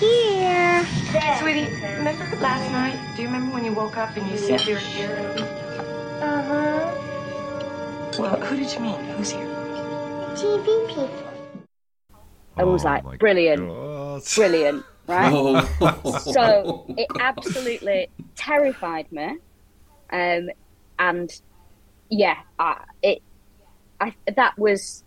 [0.00, 2.98] Sweetie, remember last night?
[3.14, 5.14] Do you remember when you woke up and you said you were here?
[6.22, 6.94] Uh huh.
[8.18, 8.98] Well, who did you mean?
[9.16, 9.44] Who's here?
[10.36, 11.10] TV people.
[12.56, 14.22] I was Oh like, my brilliant, God.
[14.34, 15.32] brilliant, right?
[15.34, 16.18] Oh.
[16.32, 19.36] so it absolutely terrified me
[20.12, 20.48] um
[20.98, 21.30] and
[22.08, 23.18] yeah I, it
[24.00, 25.04] i that was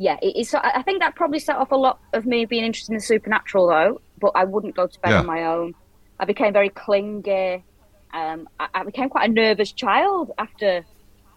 [0.00, 2.64] yeah it, it's i I think that probably set off a lot of me being
[2.64, 5.20] interested in the supernatural though but i wouldn't go to bed Yeah.
[5.20, 5.74] on my own
[6.18, 7.62] i became very clingy
[8.12, 10.84] um I, I became quite a nervous child after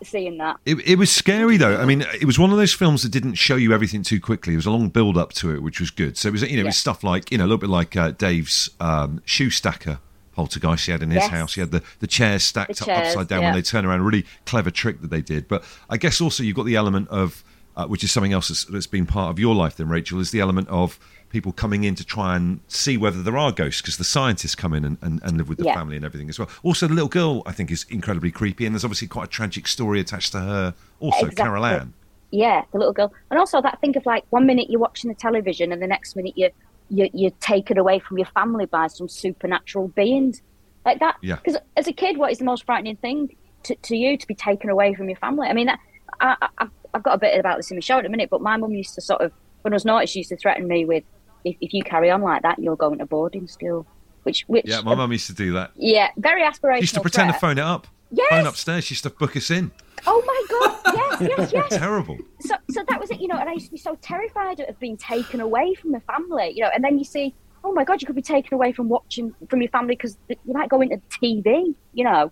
[0.03, 1.77] seeing that It, it was scary though.
[1.77, 4.51] I mean, it was one of those films that didn't show you everything too quickly.
[4.51, 6.17] It was a long build up to it, which was good.
[6.17, 7.95] So it was, you know, it was stuff like you know a little bit like
[7.95, 9.99] uh, Dave's um, shoe stacker
[10.33, 11.29] poltergeist he had in his Yes.
[11.31, 11.53] house.
[11.55, 13.47] He had the the chairs stacked The up chairs, upside down yeah.
[13.47, 14.01] when they turn around.
[14.01, 15.47] Really clever trick that they did.
[15.47, 17.41] But I guess also you've got the element of
[17.75, 19.75] uh, which is something else that's, that's been part of your life.
[19.77, 20.99] Then Rachel is the element of
[21.29, 24.73] people coming in to try and see whether there are ghosts because the scientists come
[24.73, 25.73] in and, and, and live with the Yeah.
[25.75, 26.47] family and everything as well.
[26.61, 29.67] Also, the little girl I think is incredibly creepy, and there's obviously quite a tragic
[29.67, 30.73] story attached to her.
[30.99, 31.35] Also, Exactly.
[31.43, 31.93] Carol Anne.
[32.31, 35.15] yeah the little girl and also that think of like one minute you're watching the
[35.15, 36.49] television and the next minute you
[36.89, 40.41] you you're taken away from your family by some supernatural beings
[40.85, 41.35] like that Yeah.
[41.35, 44.33] because as a kid what is the most frightening thing to, to you to be
[44.35, 45.79] taken away from your family i mean that
[46.23, 48.29] I, I, I've- I've got a bit about this in my show in a minute
[48.29, 49.31] but my mum used to sort of
[49.63, 51.03] when i was naughty she used to threaten me with
[51.43, 53.87] if, if you carry on like that you're going to boarding school
[54.23, 55.71] which which Yeah, my mum used to do that.
[55.75, 57.87] yeah very aspirational She used to pretend to phone it up.
[58.11, 58.27] Yes.
[58.29, 58.83] Phone upstairs.
[58.85, 59.71] She used to book us in.
[60.05, 62.17] oh my god yes yes yes Terrible.
[62.41, 64.77] so, so that was it, you know, and I used to be so terrified of
[64.79, 68.01] being taken away from the family, you know, and then you see, oh my God,
[68.01, 71.01] you could be taken away from watching from your family because you might go into
[71.21, 72.31] TV, you know.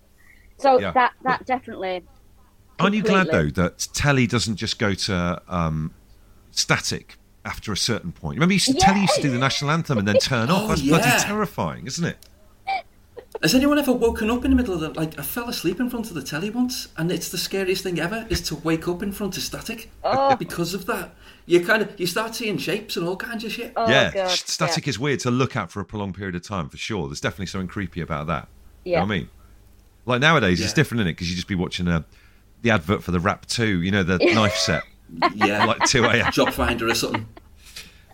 [0.60, 0.92] So Yeah.
[0.92, 2.06] that that definitely.
[2.82, 5.92] Aren't you glad though that telly doesn't just go to um,
[6.50, 8.36] static after a certain point?
[8.36, 8.86] Remember, you used to, Yeah.
[8.86, 10.62] telly used to do the national anthem and then turn off.
[10.64, 10.98] Oh, That's yeah.
[10.98, 12.16] bloody terrifying, isn't it?
[13.42, 15.18] Has anyone ever woken up in the middle of the like?
[15.18, 18.24] I fell asleep in front of the telly once, and it's the scariest thing ever
[18.30, 20.36] is to wake up in front of static Oh.
[20.36, 21.14] because of that.
[21.46, 23.72] You kind of you start seeing shapes and all kinds of shit.
[23.74, 26.42] Oh, yeah, God, st- static is weird to look at for a prolonged period of
[26.42, 27.08] time, for sure.
[27.08, 28.48] There's definitely something creepy about that.
[28.84, 28.98] You Yeah.
[29.00, 29.28] know what I mean?
[30.06, 31.10] Like nowadays, it's different, is it?
[31.12, 32.04] Because you just be watching a,
[32.62, 34.82] the advert for the Rap 2, you know, the knife set,
[35.34, 36.32] Yeah, like 2 a.m.
[36.32, 37.26] job finder or something.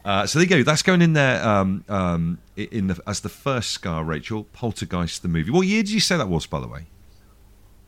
[0.05, 0.63] Uh, so there you go.
[0.63, 4.45] That's going in there um, um, in the, as the first scar, Rachel.
[4.53, 5.51] Poltergeist, the movie.
[5.51, 6.87] What year did you say that was, by the way?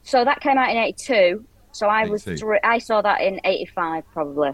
[0.03, 1.45] So that came out in '82.
[1.73, 2.59] So I was three.
[2.63, 4.51] I saw that in '85, probably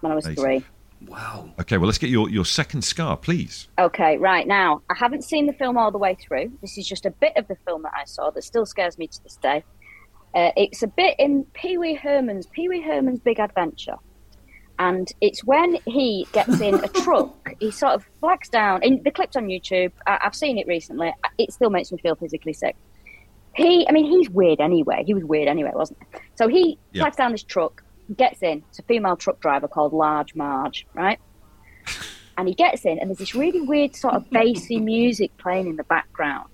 [0.00, 0.40] when I was 80.
[0.40, 0.64] three.
[1.06, 1.52] Wow.
[1.60, 3.68] Okay, well, let's get your, your second scar, please.
[3.78, 6.52] Okay, right now I haven't seen the film all the way through.
[6.60, 9.06] This is just a bit of the film that I saw that still scares me
[9.06, 9.62] to this day.
[10.34, 13.96] Uh, it's a bit in Pee Wee Herman's Pee Wee Herman's Big Adventure,
[14.78, 17.54] and it's when he gets in a truck.
[17.60, 18.82] He sort of flags down.
[18.82, 21.12] In the clips on YouTube, I, I've seen it recently.
[21.38, 22.76] It still makes me feel physically sick.
[23.56, 25.02] He, I mean, he's weird anyway.
[25.04, 26.18] He was weird anyway, wasn't he?
[26.36, 27.02] So he Yeah.
[27.02, 27.82] flags down this truck,
[28.16, 28.62] gets in.
[28.68, 31.18] It's a female truck driver called Large Marge, right?
[32.36, 35.74] and he gets in, and there's this really weird sort of bassy music playing in
[35.74, 36.48] the background,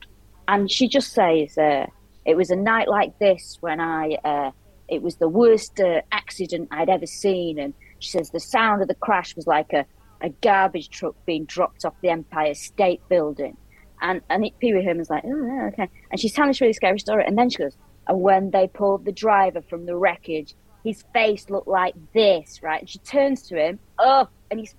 [0.48, 1.84] and she just says, uh,
[2.24, 4.50] "It was a night like this when I, uh,
[4.88, 8.88] it was the worst uh, accident I'd ever seen," and she says the sound of
[8.88, 9.84] the crash was like a,
[10.20, 13.56] a garbage truck being dropped off the Empire State Building,
[14.00, 16.98] and and Pee Wee Herman's like, "Oh, yeah, okay," and she's telling this really scary
[16.98, 20.54] story, and then she goes, "And when they pulled the driver from the wreckage."
[20.84, 22.80] His face looked like this, right?
[22.80, 24.74] And she turns to him, oh, and he's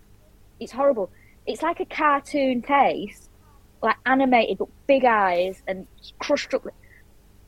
[0.59, 1.11] it's horrible.
[1.45, 3.29] It's like a cartoon face,
[3.81, 5.87] like animated, but big eyes and
[6.19, 6.65] crushed up.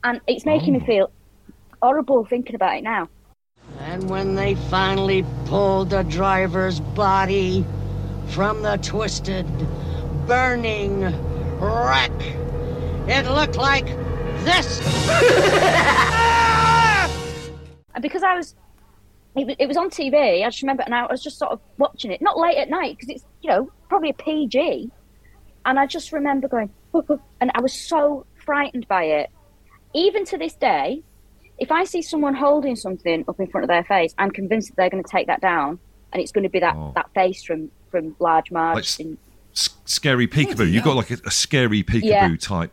[0.03, 0.85] And it's making me Oh.
[0.85, 1.11] feel
[1.81, 3.09] horrible thinking about it now.
[3.79, 7.65] And when they finally pulled the driver's body
[8.27, 9.45] from the twisted,
[10.25, 11.01] burning
[11.59, 12.11] wreck,
[13.07, 13.85] it looked like
[14.43, 14.81] this.
[17.95, 18.53] And because I was,
[19.35, 22.11] it, it was on TV, I just remember, and I was just sort of watching
[22.11, 24.91] it, not late at night, because it's, you know, probably a PG.
[25.65, 26.69] And I just remember going,
[27.41, 29.31] and I was so frightened by it.
[29.93, 31.01] Even to this day,
[31.57, 34.75] if I see someone holding something up in front of their face, I'm convinced that
[34.77, 35.79] they're going to take that down,
[36.13, 36.91] and it's going to be that, Oh.
[36.95, 38.75] that face from, from Large Marge.
[38.99, 39.17] Like in-
[39.53, 40.71] S- scary peekaboo.
[40.71, 42.35] You've got like a, a scary peekaboo Yeah.
[42.39, 42.71] type.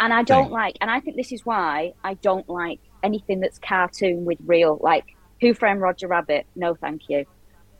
[0.00, 0.52] and I don't thing.
[0.52, 4.78] like, and I think this is why I don't like anything that's cartoon with real,
[4.80, 5.04] like
[5.40, 6.46] Who Framed Roger Rabbit.
[6.54, 7.26] No, thank you.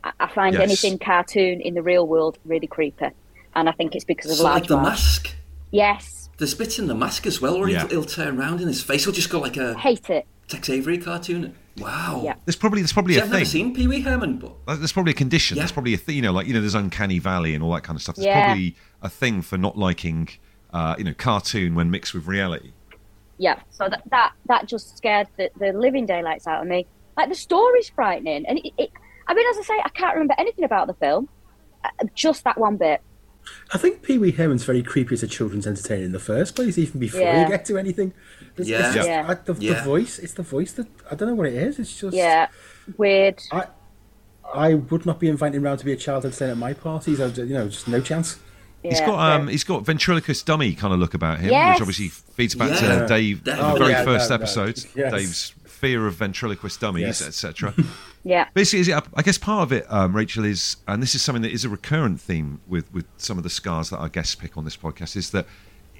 [0.03, 0.63] I, I find Yes.
[0.63, 3.07] anything cartoon in the real world really creepy,
[3.55, 4.85] and I think it's because of So like the Marge.
[4.89, 5.35] mask.
[5.71, 7.79] Yes, There's bits in the mask as well where Yeah.
[7.81, 10.27] he'll, he'll turn around and his face will just go like a hate it.
[10.47, 11.55] Tex Avery cartoon.
[11.77, 12.21] Wow.
[12.23, 12.35] Yeah.
[12.45, 13.39] There's probably there's probably See, a I've thing.
[13.39, 15.57] never seen Pee Wee Herman, but Uh, There's probably a condition.
[15.57, 15.61] Yeah.
[15.63, 16.15] There's probably a thing.
[16.17, 18.15] You know, like you know, there's uncanny valley and all that kind of stuff.
[18.15, 18.45] There's Yeah.
[18.45, 20.29] probably a thing for not liking,
[20.73, 22.71] uh, you know, cartoon when mixed with reality.
[23.37, 26.85] Yeah, so that that, that just scared the, the living daylights out of me.
[27.17, 28.91] Like the story's frightening, and it, it,
[29.27, 31.27] I mean, as I say, I can't remember anything about the film,
[31.83, 33.01] uh, just that one bit.
[33.73, 36.77] I think Pee Wee Herman's very creepy as a children's entertainer in the first place,
[36.77, 37.43] even before Yeah.
[37.43, 38.13] you get to anything.
[38.57, 38.85] It's, Yeah.
[38.85, 39.25] it's just, Yeah.
[39.27, 40.19] I, the, the voice.
[40.19, 41.79] It's the voice that I don't know what it is.
[41.79, 42.47] It's just Yeah,
[42.97, 43.41] weird.
[43.51, 43.67] I
[44.53, 47.19] I would not be inviting him round to be a child entertainer at my parties.
[47.19, 48.37] I, you know, just no chance.
[48.83, 51.75] He's Yeah, got um, he's got ventriloquist dummy kind of look about him, Yes.
[51.75, 52.99] which obviously feeds back Yeah.
[53.01, 54.43] to Dave in the Oh, very yeah, first no, no.
[54.95, 55.11] Yes.
[55.11, 57.21] Dave's fear of ventriloquist dummies, Yes.
[57.27, 57.73] etc.
[58.25, 61.21] yeah, Basically, is it, I guess part of it, um, Rachel, is, and this is
[61.21, 64.33] something that is a recurrent theme with, with some of the scars that our guests
[64.33, 65.45] pick on this podcast, is that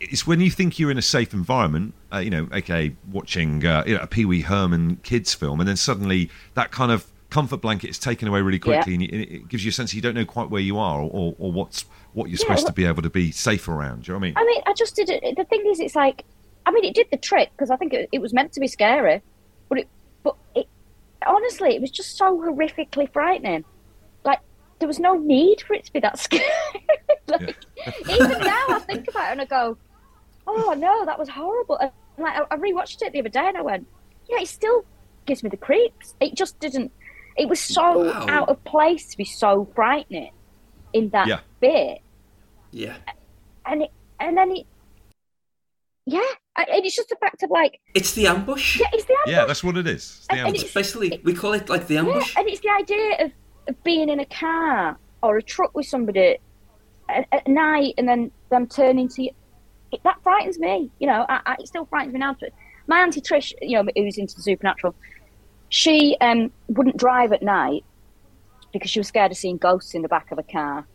[0.02, 3.84] it's when you think you're in a safe environment, uh, you know, aka watching uh,
[3.86, 7.58] you know, a Pee Wee Herman kids film, and then suddenly that kind of comfort
[7.58, 10.16] blanket is taken away really quickly, and, and it gives you a sense you don't
[10.16, 13.04] know quite where you are or, or what's what you're supposed well- to be able
[13.04, 14.04] to be safe around.
[14.04, 14.38] Do you know what I mean?
[14.38, 15.36] I mean, I just did it.
[15.38, 16.26] The thing is, it's like,
[16.66, 18.68] I mean, it did the trick because I think it, it was meant to be
[18.68, 19.22] scary,
[19.70, 19.88] but it,
[20.24, 20.68] but it,
[21.26, 23.64] honestly, it was just so horrifically frightening.
[24.24, 24.40] Like
[24.80, 26.44] there was no need for it to be that scary.
[27.28, 27.56] like,
[28.10, 29.78] Even now, I think about it and I go,
[30.48, 33.58] "Oh no, that was horrible." And like, I, I rewatched it the other day and
[33.58, 33.88] I went,
[34.30, 34.84] "Yeah, it still
[35.26, 36.92] gives me the creeps." It just didn't.
[37.38, 38.26] It was so Wow.
[38.30, 40.32] out of place to be so frightening
[40.94, 41.40] in that Yeah.
[41.60, 42.00] bit
[42.72, 42.96] yeah,
[43.66, 44.66] and it, and then it,
[46.06, 46.22] yeah,
[46.58, 48.80] and it's just the fact of like, it's the ambush.
[48.80, 49.34] yeah, it's the ambush.
[49.34, 49.96] yeah, that's what it is.
[50.20, 50.56] It's the And- and.
[50.56, 52.36] It's basically we call it like the Yeah, ambush.
[52.38, 53.32] and it's the idea of,
[53.68, 56.38] of being in a car or a truck with somebody
[57.10, 59.32] at, at night and then them turning to you.
[59.92, 60.90] It, that frightens me.
[61.00, 62.36] You know, I, I, it still frightens me now.
[62.40, 62.50] But
[62.88, 64.96] my auntie Trish, you know, who's into the supernatural,
[65.70, 67.84] she um, wouldn't drive at night
[68.74, 70.86] because she was scared of seeing ghosts in the back of a car.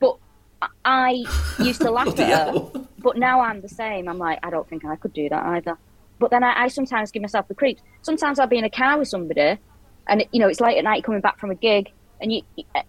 [0.00, 0.16] But
[0.62, 1.24] I- I
[1.62, 2.85] used to laugh at her.
[3.06, 4.08] But now I'm the same.
[4.08, 5.78] I'm like, I don't think I could do that either.
[6.18, 7.80] But then I, I sometimes give myself the creeps.
[8.02, 9.58] Sometimes I'll be in a car with somebody,
[10.08, 12.42] and you know it's late at night coming back from a gig, and you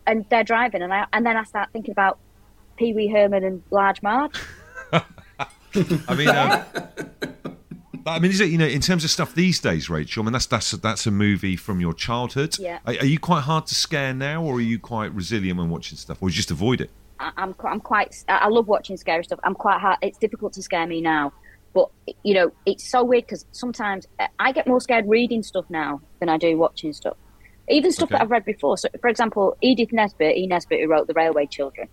[0.07, 2.17] and they're driving, and I and then I start thinking about
[2.77, 4.41] Pee Wee Herman and Large Marge.
[4.91, 6.65] I mean, um,
[7.93, 10.23] but, I mean, is it you know in terms of stuff these days, Rachel?
[10.23, 12.57] I mean, that's that's that's a movie from your childhood.
[12.57, 12.79] Yeah.
[12.87, 15.95] Are, are you quite hard to scare now, or are you quite resilient when watching
[15.95, 16.89] stuff, or you just avoid it?
[17.19, 18.15] I, I'm I'm quite.
[18.27, 19.39] I love watching scary stuff.
[19.43, 19.97] I'm quite hard.
[20.01, 21.33] It's difficult to scare me now,
[21.73, 21.89] but
[22.23, 26.01] you know it's so weird because sometimes uh, I get more scared reading stuff now
[26.19, 27.17] than I do watching stuff.
[27.69, 28.15] Even stuff Okay.
[28.17, 28.77] that I've read before.
[28.77, 30.47] So, for example, Edith Nesbit, E.
[30.47, 31.89] Nesbit, who wrote The Railway Children,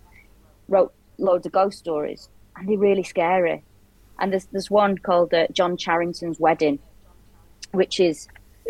[0.69, 3.65] wrote loads of ghost stories, and they're really scary.
[4.19, 6.79] And there's there's one called uh, John Charrington's Wedding,
[7.71, 8.27] which is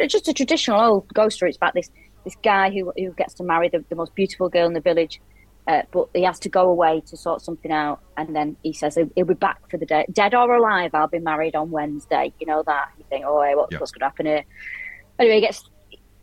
[0.07, 1.49] just a traditional old ghost story.
[1.49, 1.89] It's about this
[2.23, 5.21] this guy who who gets to marry the, the most beautiful girl in the village,
[5.67, 8.95] uh, but he has to go away to sort something out, and then he says
[8.95, 10.91] he'll, be back for the day, dead or alive.
[10.93, 12.31] I'll be married on Wednesday.
[12.39, 13.79] You know that you think, oh, hey, what, Yeah.
[13.79, 14.43] what's going to happen here?
[15.17, 15.69] Anyway, he gets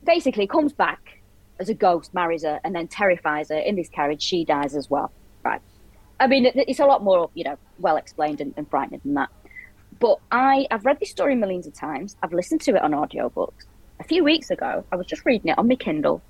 [0.05, 1.20] basically comes back
[1.59, 4.22] as a ghost, marries her, and then terrifies her in this carriage.
[4.22, 5.12] She dies as well.
[5.45, 5.61] Right.
[6.20, 9.30] I mean, it's a lot more, you know, well explained and, and frightening than that.
[9.99, 12.16] But I, I've read this story millions of times.
[12.22, 13.66] I've listened to it on audiobooks.
[14.01, 16.22] A few weeks ago, I was just reading it on my Kindle,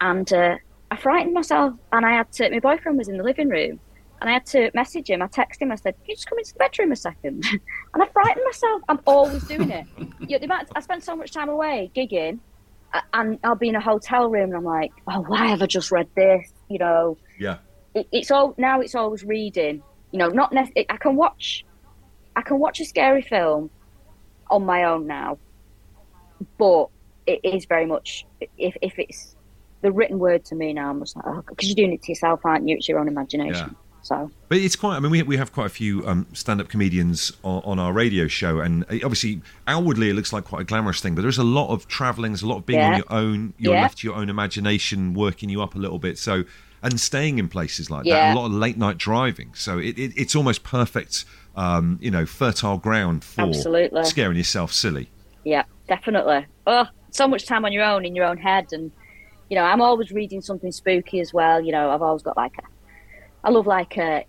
[0.00, 0.56] and uh,
[0.92, 1.72] I frightened myself.
[1.90, 2.50] And I had to.
[2.50, 3.80] My boyfriend was in the living room,
[4.20, 5.22] and I had to message him.
[5.22, 5.72] I texted him.
[5.72, 7.46] I said, "Can you just come into the bedroom a second?
[7.94, 8.82] and I frightened myself.
[8.90, 9.86] I'm always doing it.
[10.28, 12.40] you know, amount I spend so much time away gigging,
[13.14, 15.90] and I'll be in a hotel room, and I'm like, "Oh, why have I just
[15.90, 17.56] read this?" You know, Yeah.
[17.94, 18.80] it, it's all now.
[18.82, 19.82] It's always reading.
[20.10, 21.64] You know, not nec- I can watch.
[22.36, 23.70] I can watch a scary film
[24.50, 25.38] on my own now,
[26.58, 26.88] but
[27.26, 28.26] it is very much
[28.58, 29.36] if if it's
[29.82, 30.90] the written word to me now.
[30.90, 32.76] I'm just like, oh, because you're doing it to yourself, aren't you?
[32.76, 33.68] It's your own imagination.
[33.70, 33.76] Yeah.
[34.04, 34.96] So But it's quite.
[34.96, 38.26] I mean, we we have quite a few um, stand-up comedians on, on our radio
[38.26, 41.14] show, and obviously, outwardly, it looks like quite a glamorous thing.
[41.14, 43.54] But there's a lot of traveling, there's a lot of being on your own.
[43.58, 43.82] You're Yeah.
[43.82, 46.18] left to your own imagination, working you up a little bit.
[46.18, 46.42] So,
[46.82, 49.52] and staying in places like that, a lot of late night driving.
[49.54, 51.24] So it, it, it's almost perfect.
[51.54, 54.02] Um, you know, fertile ground for Absolutely.
[54.04, 55.10] scaring yourself silly.
[55.44, 56.46] yeah, definitely.
[56.66, 58.90] Oh, so much time on your own in your own head, and
[59.52, 61.60] you know, I'm always reading something spooky as well.
[61.60, 62.62] You know, I've always got like a,
[63.46, 64.24] I love like a,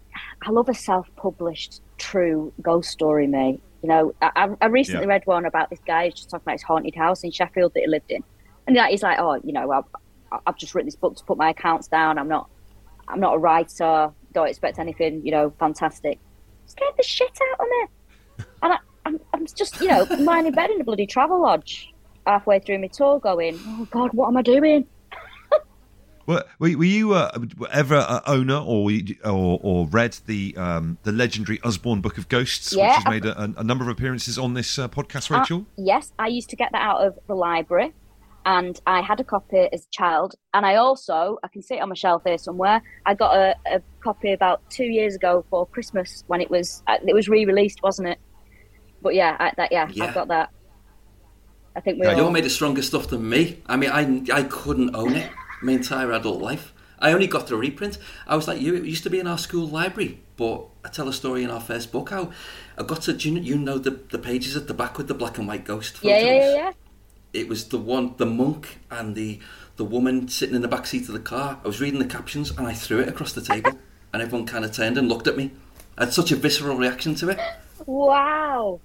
[0.45, 3.61] I love a self-published true ghost story, mate.
[3.81, 5.11] You know, I, I- recently Yeah.
[5.13, 7.79] read one about this guy who's just talking about his haunted house in Sheffield that
[7.79, 8.21] he lived in,
[8.67, 11.37] and like, he's like, oh, you know, I've, I've just written this book to put
[11.37, 12.17] my accounts down.
[12.17, 12.49] I'm not,
[13.07, 14.09] I'm not a writer.
[14.33, 16.19] Don't expect anything, you know, fantastic.
[16.65, 17.87] Scared the shit out of me.
[18.61, 21.87] And I, I'm I'm just, you know, lying in bed in a bloody travel lodge
[22.25, 24.85] halfway through my tour going, oh God, what am I doing?
[26.25, 27.37] Were, were were you uh,
[27.71, 28.89] ever a owner or,
[29.25, 33.25] or or read the um, the legendary Usborne Book of Ghosts, Yeah, which has made
[33.25, 35.65] a, a number of appearances on this uh, podcast, Uh, Rachel?
[35.77, 37.93] yes, I used to get that out of the library,
[38.45, 40.35] and I had a copy as a child.
[40.53, 42.81] And I also, I can see it on my shelf here somewhere.
[43.05, 46.97] I got a, a copy about two years ago for Christmas when it was uh,
[47.05, 48.17] it was re-released, wasn't it?
[49.01, 50.05] But yeah, I, that yeah, Yeah.
[50.05, 50.49] I've got that.
[51.75, 52.19] I think we Yeah, all.
[52.19, 53.57] you're made of stronger stuff than me.
[53.65, 55.29] I mean, I, I couldn't own it
[55.63, 56.73] my entire adult life.
[56.99, 57.97] I only got the reprint.
[58.27, 58.75] I was like you.
[58.75, 61.59] It used to be in our school library, but I tell a story in our
[61.59, 62.31] first book how
[62.77, 63.13] I got to.
[63.13, 65.65] Do you, you know the the pages at the back with the black and white
[65.65, 66.11] ghost photos?
[66.11, 66.71] yeah, yeah, yeah, yeah.
[67.33, 69.39] It was the one, the monk and the
[69.75, 71.59] the woman sitting in the back seat of the car.
[71.63, 73.71] I was reading the captions and I threw it across the table,
[74.13, 75.51] and everyone kind of turned and looked at me.
[75.97, 77.39] I had such a visceral reaction to it.
[77.85, 78.79] Wow.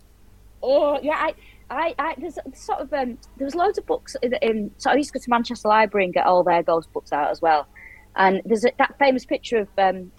[0.61, 1.35] Oh yeah, I,
[1.71, 4.71] I, I there's sort of um, there was loads of books in, in.
[4.79, 7.31] So I used to go to Manchester Library and get all their ghost books out
[7.31, 7.67] as well.
[8.17, 10.11] And there's a, that famous picture of um,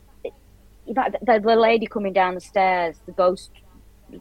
[0.93, 3.51] that the, the lady coming down the stairs, the ghost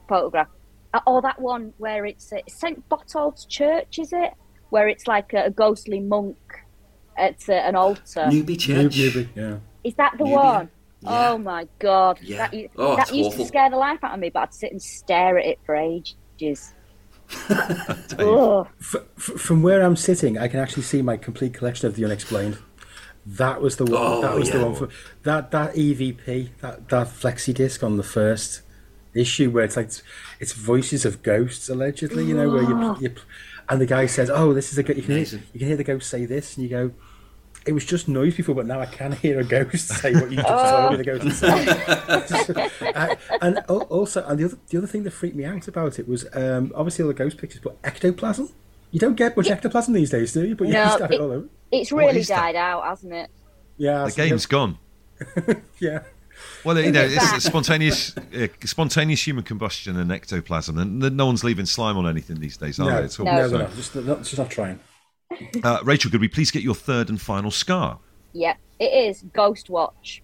[0.09, 0.49] photograph.
[0.95, 4.33] Uh, Or that one where it's uh, St Botolph's Church, is it?
[4.71, 6.37] Where it's like a, a ghostly monk
[7.17, 8.27] at uh, an altar.
[8.31, 8.97] Newby Church.
[8.97, 9.59] Newby, yeah.
[9.85, 10.37] Is that the Newby.
[10.37, 10.71] one?
[11.01, 11.31] Yeah.
[11.31, 12.19] Oh my god!
[12.23, 12.39] Yeah.
[12.39, 13.45] That, u- Oh, that it's used awful.
[13.45, 15.77] to scare the life out of me, but I'd sit and stare at it for
[15.77, 16.75] ages.
[17.29, 18.21] Dave.
[18.21, 18.69] Ugh.
[18.81, 22.05] F- f- from where I'm sitting, I can actually see my complete collection of the
[22.05, 22.59] unexplained.
[23.27, 23.95] That was the one.
[23.97, 24.89] Oh, that was the one for
[25.25, 28.63] that that EVP that that flexi disc on the first
[29.15, 29.91] issue where it's like
[30.41, 32.25] it's voices of ghosts allegedly.
[32.25, 32.99] You know where you, ah.
[32.99, 33.15] you
[33.69, 35.77] and the guy says, "Oh, this is a go-" you can hear, you can hear
[35.77, 36.93] the ghost say this," and you go.
[37.69, 40.39] It was just noise before, but now I can hear a ghost say what you
[40.39, 42.71] just told me the ghost said.
[42.99, 46.09] Uh, and also, and the other the other thing that freaked me out about it
[46.09, 48.49] was um, obviously all the ghost pictures, but ectoplasm.
[48.91, 50.57] You don't get much ectoplasm these days, do you?
[50.57, 51.47] But you No, used have it it- all over.
[51.71, 52.37] It's really is that?
[52.41, 53.31] died out, hasn't it?
[53.77, 54.79] Yeah, The so- game's gone.
[55.79, 56.01] Yeah,
[56.65, 61.67] Well, you know, it's spontaneous, uh, spontaneous human combustion and ectoplasm, and no one's leaving
[61.67, 63.05] slime on anything these days, are no, they?
[63.05, 63.27] At all?
[63.27, 63.33] No.
[63.33, 64.81] no, So, no, no, just not, just not trying.
[65.65, 67.99] Uh, Rachel, could we please get your third and final scar?
[68.33, 70.23] Yeah, it is Ghost Watch.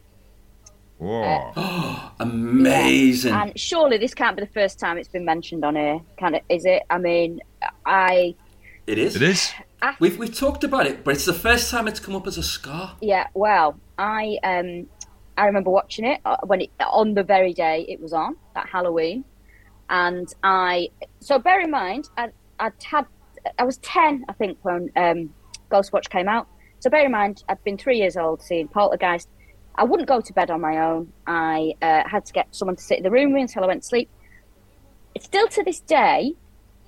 [0.99, 1.53] Whoa.
[2.21, 3.33] Amazing.
[3.35, 6.45] And surely this can't be the first time it's been mentioned on here, can it?
[6.49, 6.83] Is it?
[6.89, 7.41] I mean,
[7.85, 8.35] I
[8.87, 9.17] it is.
[9.17, 9.53] It is.
[9.99, 12.43] We've we've talked about it, but it's the first time it's come up as a
[12.43, 12.97] scar.
[13.01, 13.27] yeah.
[13.35, 14.87] Well, I um,
[15.37, 18.69] I remember watching it uh, when it on the very day it was on that
[18.69, 19.25] Halloween,
[19.91, 20.89] and I.
[21.21, 22.31] So bear in mind, I
[22.61, 23.07] I'd had
[23.59, 25.35] I was ten, I think, when um,
[25.69, 26.47] Ghost Watch came out.
[26.81, 29.29] So bear in mind, I'd been three years old seeing Poltergeist.
[29.75, 31.13] I wouldn't go to bed on my own.
[31.27, 33.67] I uh, had to get someone to sit in the room with me until I
[33.67, 34.09] went to sleep.
[35.15, 36.35] It's still to this day,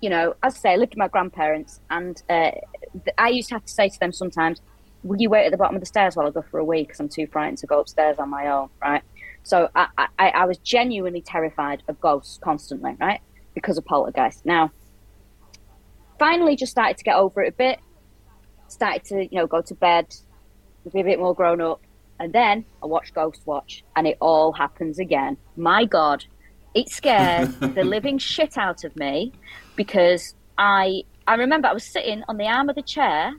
[0.01, 2.51] you know, as I say, I lived with my grandparents, and uh,
[3.19, 4.61] I used to have to say to them sometimes,
[5.03, 6.83] "Will you wait at the bottom of the stairs while I go for a wee?
[6.83, 9.03] Because I'm too frightened to go upstairs on my own." Right.
[9.43, 13.21] So I, I, I was genuinely terrified of ghosts constantly, right,
[13.55, 14.45] because of poltergeist.
[14.45, 14.73] Now,
[16.19, 17.79] finally, just started to get over it a bit.
[18.69, 20.07] Started to, you know, go to bed,
[20.93, 21.81] be a bit more grown up,
[22.19, 25.37] and then I watched Ghost Watch, and it all happens again.
[25.57, 26.25] My God,
[26.75, 29.33] it scared the living shit out of me
[29.77, 33.33] because I I remember I was sitting on the arm of the chair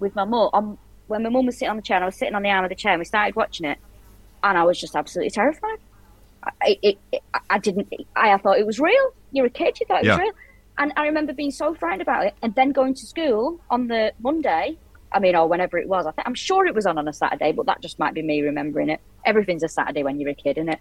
[0.00, 2.34] with my mum when my mum was sitting on the chair and I was sitting
[2.34, 3.78] on the arm of the chair and we started watching it
[4.42, 5.78] and I was just absolutely terrified.
[6.62, 7.88] I, it, it, I didn't.
[8.16, 9.10] I, I thought it was real.
[9.32, 9.78] You're a kid.
[9.80, 10.22] You thought it was Yeah.
[10.22, 10.32] real.
[10.78, 14.12] And I remember being so frightened about it, and then going to school on the
[14.20, 14.78] Monday.
[15.12, 16.06] I mean, or whenever it was.
[16.06, 18.22] I think I'm sure it was on on a Saturday, but that just might be
[18.22, 19.00] me remembering it.
[19.24, 20.80] Everything's a Saturday when you're a kid, isn't it?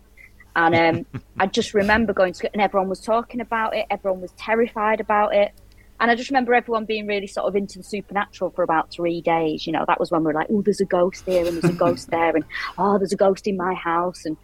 [0.55, 3.85] And um, I just remember going to school, and everyone was talking about it.
[3.91, 5.53] Everyone was terrified about it.
[5.99, 9.21] And I just remember everyone being really sort of into the supernatural for about three
[9.21, 9.65] days.
[9.67, 11.73] You know, that was when we were like, oh, there's a ghost here and there's
[11.73, 12.43] a ghost there, and
[12.77, 14.25] oh, there's a ghost in my house.
[14.25, 14.35] And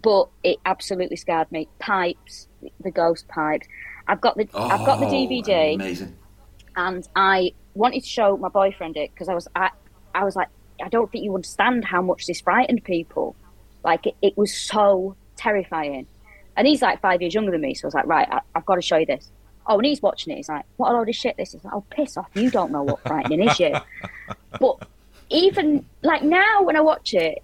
[0.00, 1.68] but it absolutely scared me.
[1.78, 2.48] Pipes,
[2.80, 3.66] the ghost pipes.
[4.10, 6.16] I've got the I've got the Oh, DVD Amazing.
[6.76, 9.70] and I wanted to show my boyfriend it because I was I,
[10.14, 10.48] I was like
[10.82, 13.36] I don't think you understand how much this frightened people.
[13.84, 16.06] Like it, it was so terrifying,
[16.56, 18.66] and he's like five years younger than me, so I was like, right, I, I've
[18.66, 19.30] got to show you this.
[19.66, 20.36] Oh, and he's watching it.
[20.36, 21.62] He's like, what a load of shit this is.
[21.62, 22.28] Like, oh, piss off!
[22.34, 23.74] You don't know what frightening is, you.
[24.58, 24.88] But
[25.30, 27.38] even like now, when I watch it,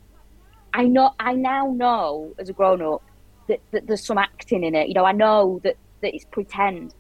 [0.75, 3.03] I know I now know as a grown up
[3.49, 4.89] that, that there's some acting in it.
[4.89, 6.94] You know, I know that that it's pretend,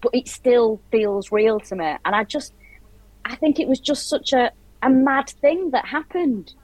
[0.00, 1.96] but it still feels real to me.
[2.04, 2.52] And I just,
[3.24, 4.52] I think it was just such a
[4.84, 6.54] a mad thing that happened.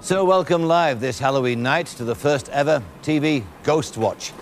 [0.00, 4.32] So, welcome live this Halloween night to the first ever TV Ghost Watch.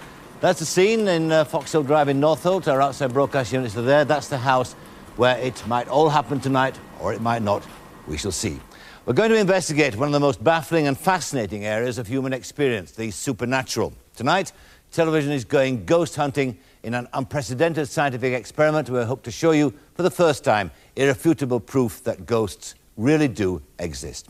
[0.40, 2.72] That's the scene in uh, Foxhill Drive in Northolt.
[2.72, 4.04] Our outside broadcast units are there.
[4.04, 4.74] That's the house
[5.16, 7.66] where it might all happen tonight, or it might not.
[8.06, 8.60] We shall see.
[9.06, 12.92] We're going to investigate one of the most baffling and fascinating areas of human experience,
[12.92, 13.92] the supernatural.
[14.14, 14.52] Tonight,
[14.90, 19.52] television is going ghost hunting in an unprecedented scientific experiment where we hope to show
[19.52, 24.28] you for the first time irrefutable proof that ghosts really do exist.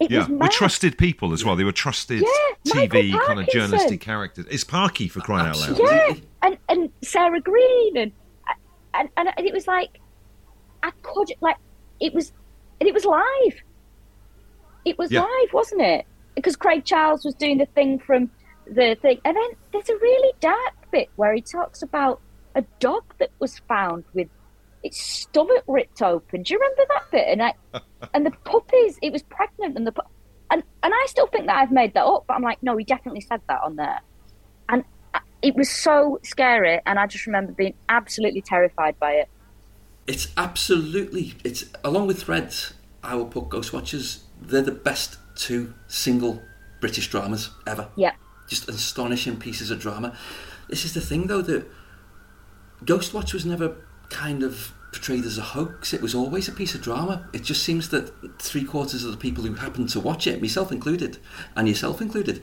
[0.00, 1.56] It Yeah, we trusted people as well.
[1.56, 4.46] They were trusted Yeah, TV kind of journalistic characters.
[4.50, 5.78] It's Parky for crying out loud.
[5.78, 8.12] Yeah, and and Sarah Greene and
[8.94, 10.00] and and it was like
[10.82, 11.56] I could like
[12.00, 12.32] it was
[12.80, 13.62] and it was live.
[14.84, 15.22] It was Yeah.
[15.22, 16.06] live, wasn't it?
[16.36, 18.30] Because Craig Charles was doing the thing from
[18.70, 22.20] the thing, and then there's a really dark bit where he talks about
[22.54, 24.28] a dog that was found with
[24.82, 26.42] its stomach ripped open.
[26.42, 27.28] Do you remember that bit?
[27.28, 27.54] And I
[28.14, 29.94] and the puppies, it was pregnant, and the
[30.50, 32.84] and and I still think that I've made that up, but I'm like, no, he
[32.84, 34.00] definitely said that on there,
[34.68, 39.28] and uh, it was so scary, and I just remember being absolutely terrified by it.
[40.06, 42.74] It's absolutely it's along with Threads.
[43.02, 44.24] I will put Ghost Watchers.
[44.40, 46.42] They're the best two single
[46.80, 47.88] British dramas ever.
[47.96, 48.12] Yeah,
[48.48, 50.16] Just astonishing pieces of drama.
[50.68, 51.66] This is the thing though that
[52.84, 53.76] Ghostwatch was never
[54.10, 55.92] kind of portrayed as a hoax.
[55.92, 57.28] It was always a piece of drama.
[57.32, 60.72] It just seems that three quarters of the people who happened to watch it, myself
[60.72, 61.18] included,
[61.56, 62.42] and yourself included,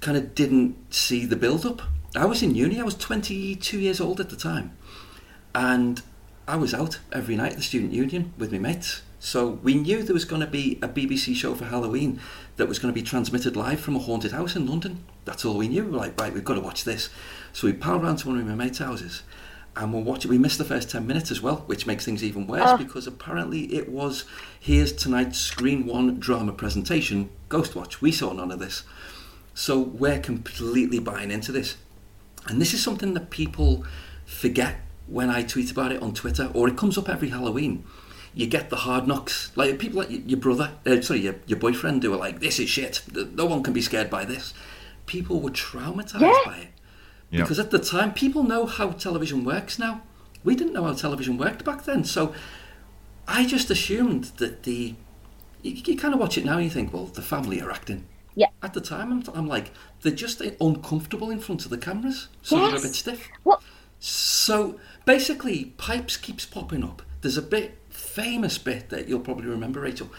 [0.00, 1.82] kind of didn't see the build up.
[2.14, 2.78] I was in uni.
[2.78, 4.76] I was 22 years old at the time,
[5.54, 6.02] and
[6.46, 9.02] I was out every night at the student union with my mates.
[9.18, 12.20] So we knew there was going to be a BBC show for Halloween
[12.62, 15.02] that was going to be transmitted live from a haunted house in London.
[15.24, 15.84] That's all we knew.
[15.84, 17.10] We were like, right, we've got to watch this.
[17.52, 19.24] So we piled around to one of my mates' houses
[19.74, 20.28] and we'll watch it.
[20.28, 22.76] We missed the first 10 minutes as well, which makes things even worse Oh.
[22.76, 24.26] because apparently it was
[24.60, 28.00] here's tonight's Screen One drama presentation, Ghostwatch.
[28.00, 28.84] We saw none of this.
[29.54, 31.76] So we're completely buying into this.
[32.46, 33.84] And this is something that people
[34.24, 34.76] forget
[35.08, 37.82] when I tweet about it on Twitter, or it comes up every Halloween.
[38.34, 42.02] You get the hard knocks, like people like your brother, uh, sorry, your, your boyfriend,
[42.02, 43.02] who are like, "This is shit.
[43.14, 44.54] No one can be scared by this."
[45.06, 46.38] People were traumatized Yeah.
[46.46, 46.68] by it
[47.30, 47.40] Yeah.
[47.42, 50.02] because at the time, people know how television works now.
[50.44, 52.32] We didn't know how television worked back then, so
[53.28, 54.94] I just assumed that the
[55.62, 58.06] you, you kind of watch it now and you think, well, the family are acting.
[58.34, 58.46] Yeah.
[58.62, 62.56] At the time, I'm, I'm like, they're just uncomfortable in front of the cameras, so
[62.56, 63.28] they're a bit stiff.
[63.42, 63.60] What?
[64.00, 67.02] So basically, pipes keeps popping up.
[67.20, 67.78] There's a bit
[68.14, 70.10] famous bit that you'll probably remember, Rachel.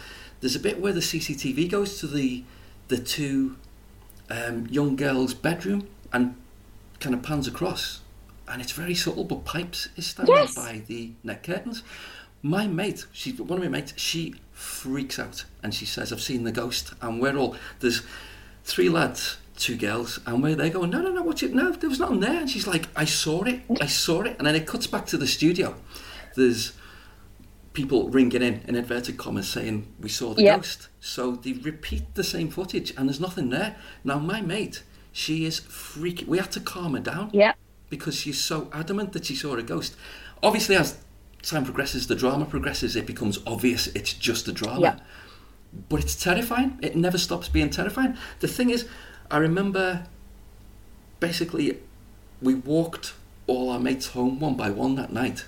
[0.41, 2.43] There's a bit where the CCTV goes to the
[2.89, 3.55] the two
[4.29, 6.35] um, young girls' bedroom and
[6.99, 8.01] kind of pans across,
[8.47, 9.23] and it's very subtle.
[9.23, 10.55] But pipes is standing Yes.
[10.55, 11.83] by the net curtains.
[12.41, 16.43] My mate, she one of my mates, she freaks out and she says, "I've seen
[16.43, 18.01] the ghost." And we're all there's
[18.65, 21.53] three lads, two girls, and we're there going, "No, no, no, watch it.
[21.53, 23.61] No, there was nothing there." And she's like, "I saw it.
[23.79, 25.75] I saw it." And then it cuts back to the studio.
[26.35, 26.73] There's
[27.73, 30.57] people ringing in in inverted commas saying we saw the Yeah.
[30.57, 30.87] ghost.
[30.99, 33.75] So they repeat the same footage, and there's nothing there.
[34.03, 36.27] Now my mate, she is freaking.
[36.27, 37.53] We had to calm her down Yeah,
[37.89, 39.95] because she's so adamant that she saw a ghost.
[40.41, 40.97] Obviously, as
[41.41, 44.81] time progresses, the drama progresses, it becomes obvious it's just a drama.
[44.81, 44.99] Yeah.
[45.89, 46.77] But it's terrifying.
[46.81, 48.15] It never stops being terrifying.
[48.39, 48.85] The thing is,
[49.31, 50.05] I remember
[51.19, 51.79] basically
[52.41, 53.13] we walked
[53.47, 55.45] all our mates home one by one that night.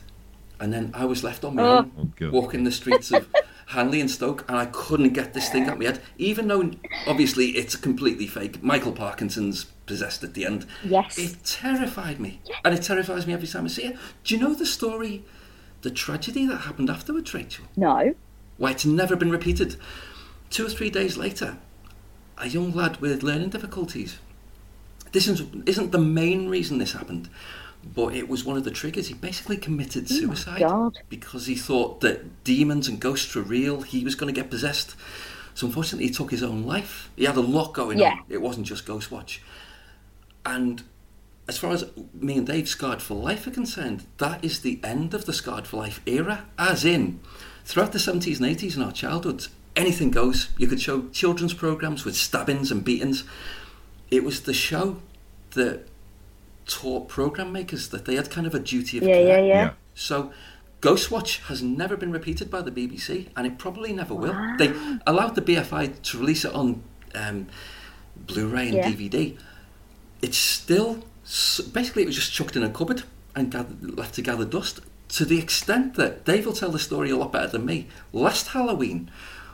[0.60, 1.78] And then I was left on my Oh.
[1.80, 3.28] own, Oh, walking the streets of
[3.68, 6.02] Hanley and Stoke, and I couldn't get this thing out of my head.
[6.18, 6.72] Even though,
[7.08, 8.64] obviously, it's completely fake.
[8.64, 10.66] Michael Parkinson's possessed at the end.
[10.84, 11.18] Yes.
[11.18, 12.42] It terrified me.
[12.64, 13.98] And it terrifies me every time I see it.
[14.24, 15.24] Do you know the story,
[15.82, 17.66] the tragedy that happened afterwards, Rachel?
[17.76, 18.16] no.
[18.58, 19.76] Why, it's never been repeated.
[20.50, 21.58] Two or three days later,
[22.38, 24.18] a young lad with learning difficulties.
[25.12, 27.30] This isn't, isn't the main reason this happened,
[27.94, 29.08] but it was one of the triggers.
[29.08, 30.98] He basically committed oh suicide God.
[31.10, 33.82] because he thought that demons and ghosts were real.
[33.82, 34.96] He was going to get possessed.
[35.54, 37.10] So unfortunately, he took his own life.
[37.16, 38.12] He had a lot going Yeah.
[38.14, 38.20] on.
[38.28, 39.40] It wasn't just Ghostwatch.
[40.46, 40.84] And
[41.48, 45.14] as far as me and Dave Scarred for Life are concerned, that is the end
[45.14, 46.46] of the Scarred for Life era.
[46.58, 47.20] As in,
[47.66, 50.50] throughout the 70s and 80s in our childhoods, anything goes.
[50.58, 53.24] You could show children's programs with stabbings and beatings.
[54.12, 54.98] It was the show
[55.52, 55.88] that
[56.66, 59.28] taught program makers that they had kind of a duty of Yeah, care.
[59.28, 59.46] yeah, yeah.
[59.46, 59.70] Yeah.
[59.94, 60.32] So,
[60.82, 64.36] Ghostwatch has never been repeated by the BBC, and it probably never will.
[64.58, 64.74] They
[65.08, 66.84] allowed the BFI to release it on
[67.16, 67.48] um,
[68.16, 68.92] Blu-ray and Yeah.
[68.92, 69.38] DVD.
[70.22, 71.04] It's still
[71.72, 73.04] basically it was just chucked in a cupboard
[73.36, 74.80] and gathered, left to gather dust.
[75.10, 77.88] To the extent that Dave will tell the story a lot better than me.
[78.12, 79.10] Last Halloween,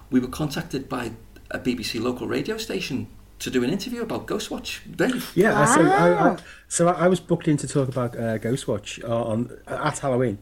[0.09, 1.11] we were contacted by
[1.49, 3.07] a BBC local radio station
[3.41, 4.79] to do an interview about Ghostwatch.
[4.95, 5.31] Dave.
[5.35, 6.35] Yeah, uh, so I, Wow.
[6.37, 6.37] I,
[6.67, 9.37] so I I was booked in to talk about uh, Ghostwatch uh, on
[9.67, 10.37] at Halloween,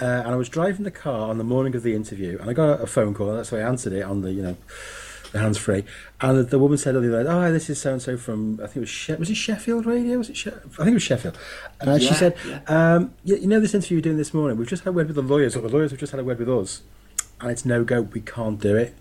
[0.00, 2.52] uh, and I was driving the car on the morning of the interview, and I
[2.52, 4.56] got a phone call, and that's why I answered it on the you know
[5.32, 5.84] the hands free,
[6.20, 8.16] and the, the woman said on the other end, "Oh, this is so and so
[8.16, 10.18] from I think it was she- was it Sheffield Radio?
[10.18, 11.38] Was it she- I think it was Sheffield?"
[11.80, 12.60] Uh, she said, yeah.
[12.66, 14.56] um, you, "You know this interview you're doing this morning?
[14.58, 16.24] We've just had a word with the lawyers, or the lawyers have just had a
[16.24, 16.82] word with us,
[17.40, 18.00] and it's no go.
[18.02, 18.94] We can't do it.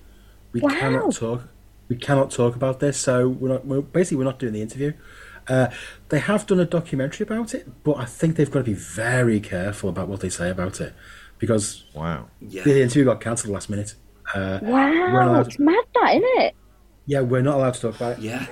[0.52, 0.70] We Wow.
[0.70, 1.48] cannot talk.
[1.90, 2.98] We cannot talk about this.
[3.00, 3.66] So we're not.
[3.66, 4.94] We're, basically, we're not doing the interview."
[5.48, 5.68] Uh,
[6.10, 9.40] they have done a documentary about it, but I think they've got to be very
[9.40, 10.94] careful about what they say about it
[11.40, 12.28] because Wow.
[12.40, 12.62] Yeah.
[12.64, 13.96] the interview got cancelled last minute.
[14.36, 16.56] Uh, we're not Wow, allowed it's to, mad that, isn't it?
[17.08, 18.24] yeah, we're not allowed to talk about it.
[18.24, 18.46] Yeah.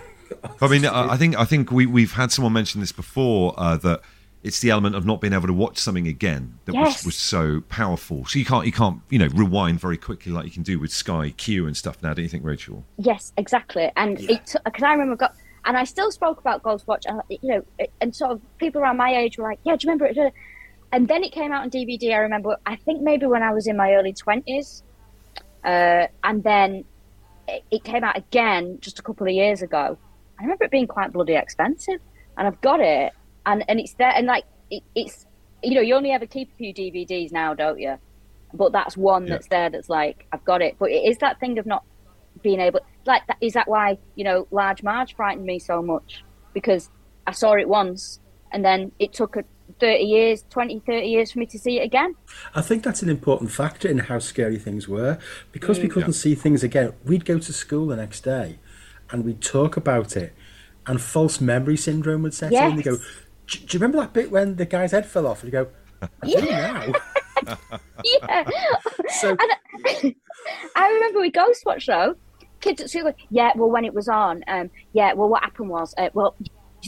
[0.59, 3.77] I mean, I I think I think we we've had someone mention this before uh,
[3.77, 4.01] that
[4.47, 6.99] it's the element of not being able to watch something again that Yes.
[6.99, 8.25] was, was so powerful.
[8.25, 10.91] So you can't you can't you know rewind very quickly like you can do with
[10.91, 12.13] Sky Q and stuff now.
[12.13, 12.83] Don't you think, Rachel?
[12.97, 13.91] Yes, exactly.
[13.95, 14.39] And Yeah.
[14.65, 15.35] because I remember got
[15.65, 17.61] and I still spoke about Ghostwatch, and you know,
[18.01, 20.33] and sort of people around my age were like, "Yeah, do you remember it?"
[20.93, 22.13] And then it came out on DVD.
[22.13, 24.83] I remember, I think maybe when I was in my early twenties,
[25.65, 26.85] uh, and then
[27.49, 29.97] it, it came out again just a couple of years ago.
[30.39, 31.99] I remember it being quite bloody expensive,
[32.37, 33.11] and I've got it,
[33.47, 35.25] and and it's there, and like it, it's
[35.63, 37.95] you know, you only ever keep a few DVDs now, don't you?
[38.53, 39.33] But that's one Yeah.
[39.35, 40.75] that's there that's like I've got it.
[40.79, 41.83] But it is that thing of not
[42.43, 46.23] being able like that is that why you know large marge frightened me so much
[46.53, 46.87] because
[47.25, 48.19] i saw it once
[48.53, 49.43] and then it took a
[49.79, 52.13] 30 years 20 30 years for me to see it again
[52.53, 55.17] I think that's an important factor in how scary things were.
[55.51, 55.83] Because Mm.
[55.83, 58.59] we couldn't see things again, we'd go to school the next day
[59.09, 60.33] and we'd talk about it,
[60.85, 62.77] and false memory syndrome would set in.
[62.77, 63.01] You go, Yes.
[63.47, 65.43] Do, do you remember that bit when the guy's head fell off?
[65.43, 65.67] And you go,
[66.01, 66.93] I do now.
[68.03, 68.43] yeah
[69.19, 70.15] So- and
[70.75, 72.15] i remember with ghostwatch though
[72.61, 75.69] kids at school go, yeah well when it was on um yeah well what happened
[75.69, 76.35] was uh, well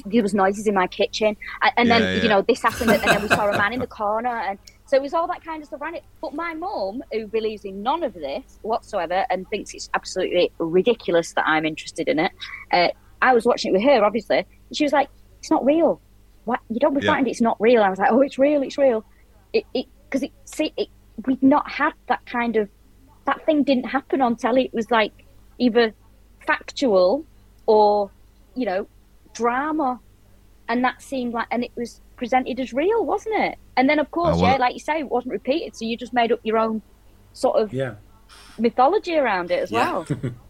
[0.05, 2.23] there was noises in my kitchen and, and Yeah, then yeah.
[2.23, 4.95] you know this happened and then we saw a man in the corner and so
[4.97, 7.81] it was all that kind of stuff around it but my mum who believes in
[7.83, 12.31] none of this whatsoever and thinks it's absolutely ridiculous that i'm interested in it
[12.71, 12.87] uh,
[13.21, 16.01] i was watching it with her obviously and she was like it's not real
[16.49, 17.11] what you don't be Yeah.
[17.11, 17.81] frightened it's not real.
[17.83, 18.99] I was like oh it's real it's real.
[19.53, 20.89] It because it, see it
[21.25, 22.69] we'd not had that kind of
[23.25, 24.63] that thing didn't happen on telly.
[24.65, 25.13] It was like
[25.59, 25.93] either
[26.47, 27.25] factual
[27.65, 28.09] or
[28.55, 28.87] you know
[29.33, 29.99] drama.
[30.67, 33.55] And that seemed like and it was presented as real wasn't it?
[33.77, 35.75] And then of course Oh, well- yeah like you say it wasn't repeated.
[35.75, 36.81] So you just made up your own
[37.33, 37.93] sort of yeah.
[38.57, 39.79] mythology around it as Yeah.
[39.91, 40.07] well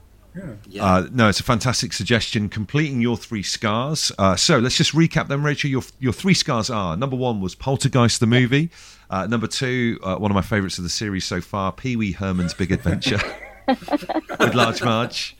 [0.68, 0.84] Yeah.
[0.86, 2.50] Uh, no, it's a fantastic suggestion.
[2.50, 4.12] Completing your three scars.
[4.18, 5.70] Uh, so let's just recap them, Rachel.
[5.70, 8.70] Your your three scars are number one was Poltergeist the movie.
[9.10, 12.12] Uh, number two, uh, one of my favourites of the series so far, Pee Wee
[12.12, 13.20] Herman's Big Adventure
[13.68, 15.36] with Large Marge.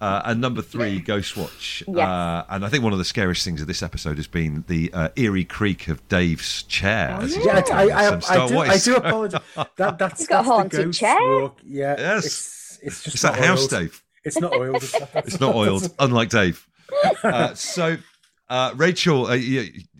[0.00, 1.82] Uh, and number three, Ghostwatch.
[1.86, 1.98] Yes.
[1.98, 4.90] Uh, and I think one of the scariest things of this episode has been the
[4.94, 7.10] uh, eerie creak of Dave's chair.
[7.20, 9.40] as he's Yeah, walking I, I, I, do, I do apologize.
[9.76, 11.18] That, that's, He's got a that's the haunted ghost chair.
[11.40, 11.58] walk.
[11.66, 12.24] Yeah, Yes.
[12.26, 13.66] It's, it's just It's that house.
[13.66, 14.02] Dave.
[14.24, 14.76] It's not oiled.
[14.76, 16.66] It's, It's not oiled, unlike Dave.
[17.22, 17.96] Uh, so,
[18.48, 19.38] uh, Rachel, a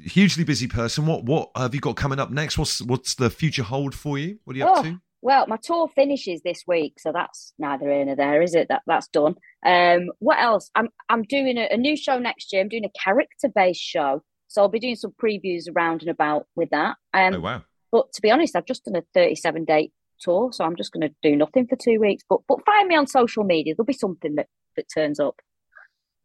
[0.05, 1.07] hugely busy person.
[1.07, 2.59] What what have you got coming up next?
[2.59, 4.39] What's what's the future hold for you?
[4.45, 5.01] What are you up Oh, to?
[5.23, 8.69] Well, my tour finishes this week, so that's neither here nor there, is it?
[8.69, 9.35] That that's done.
[9.65, 10.71] Um, what else?
[10.75, 12.63] I'm I'm doing a, a new show next year.
[12.63, 16.47] I'm doing a character based show, so I'll be doing some previews around and about
[16.57, 16.97] with that.
[17.15, 17.63] Um, Oh wow!
[17.93, 21.09] but to be honest, I've just done a 37 date tour, so I'm just going
[21.09, 22.23] to do nothing for two weeks.
[22.29, 23.75] But but find me on social media.
[23.75, 25.41] There'll be something that that turns up.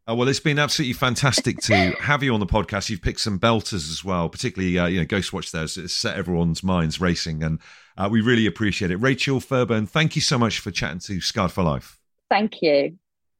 [0.08, 2.90] Oh, well, it's been absolutely fantastic to have you on the podcast.
[2.90, 5.52] You've picked some belters as well, particularly uh, you know Ghostwatch.
[5.52, 7.60] There it's set everyone's minds racing, and
[7.98, 8.98] uh, we really appreciate it.
[8.98, 11.98] Rachel Fairburn, thank you so much for chatting to Scarred for Life.
[12.30, 12.98] Thank you.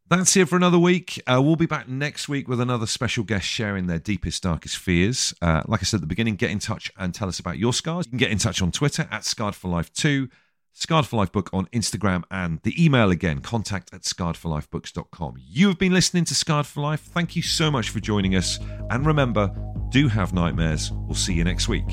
[0.08, 1.20] That's it for another week.
[1.26, 5.34] Uh, we'll be back next week with another special guest sharing their deepest, darkest fears.
[5.42, 7.74] Uh, like I said at the beginning, get in touch and tell us about your
[7.74, 8.06] scars.
[8.06, 10.30] You can get in touch on Twitter at Scarred for Life 2,
[10.78, 15.36] Scarred for Life Book on Instagram, and the email again, contact at scarredforlifebooks.com.
[15.40, 17.00] You have been listening to Scarred for Life.
[17.00, 18.60] Thank you so much for joining us.
[18.90, 19.56] And remember,
[19.90, 20.92] do have nightmares.
[20.92, 21.88] We'll see you next week.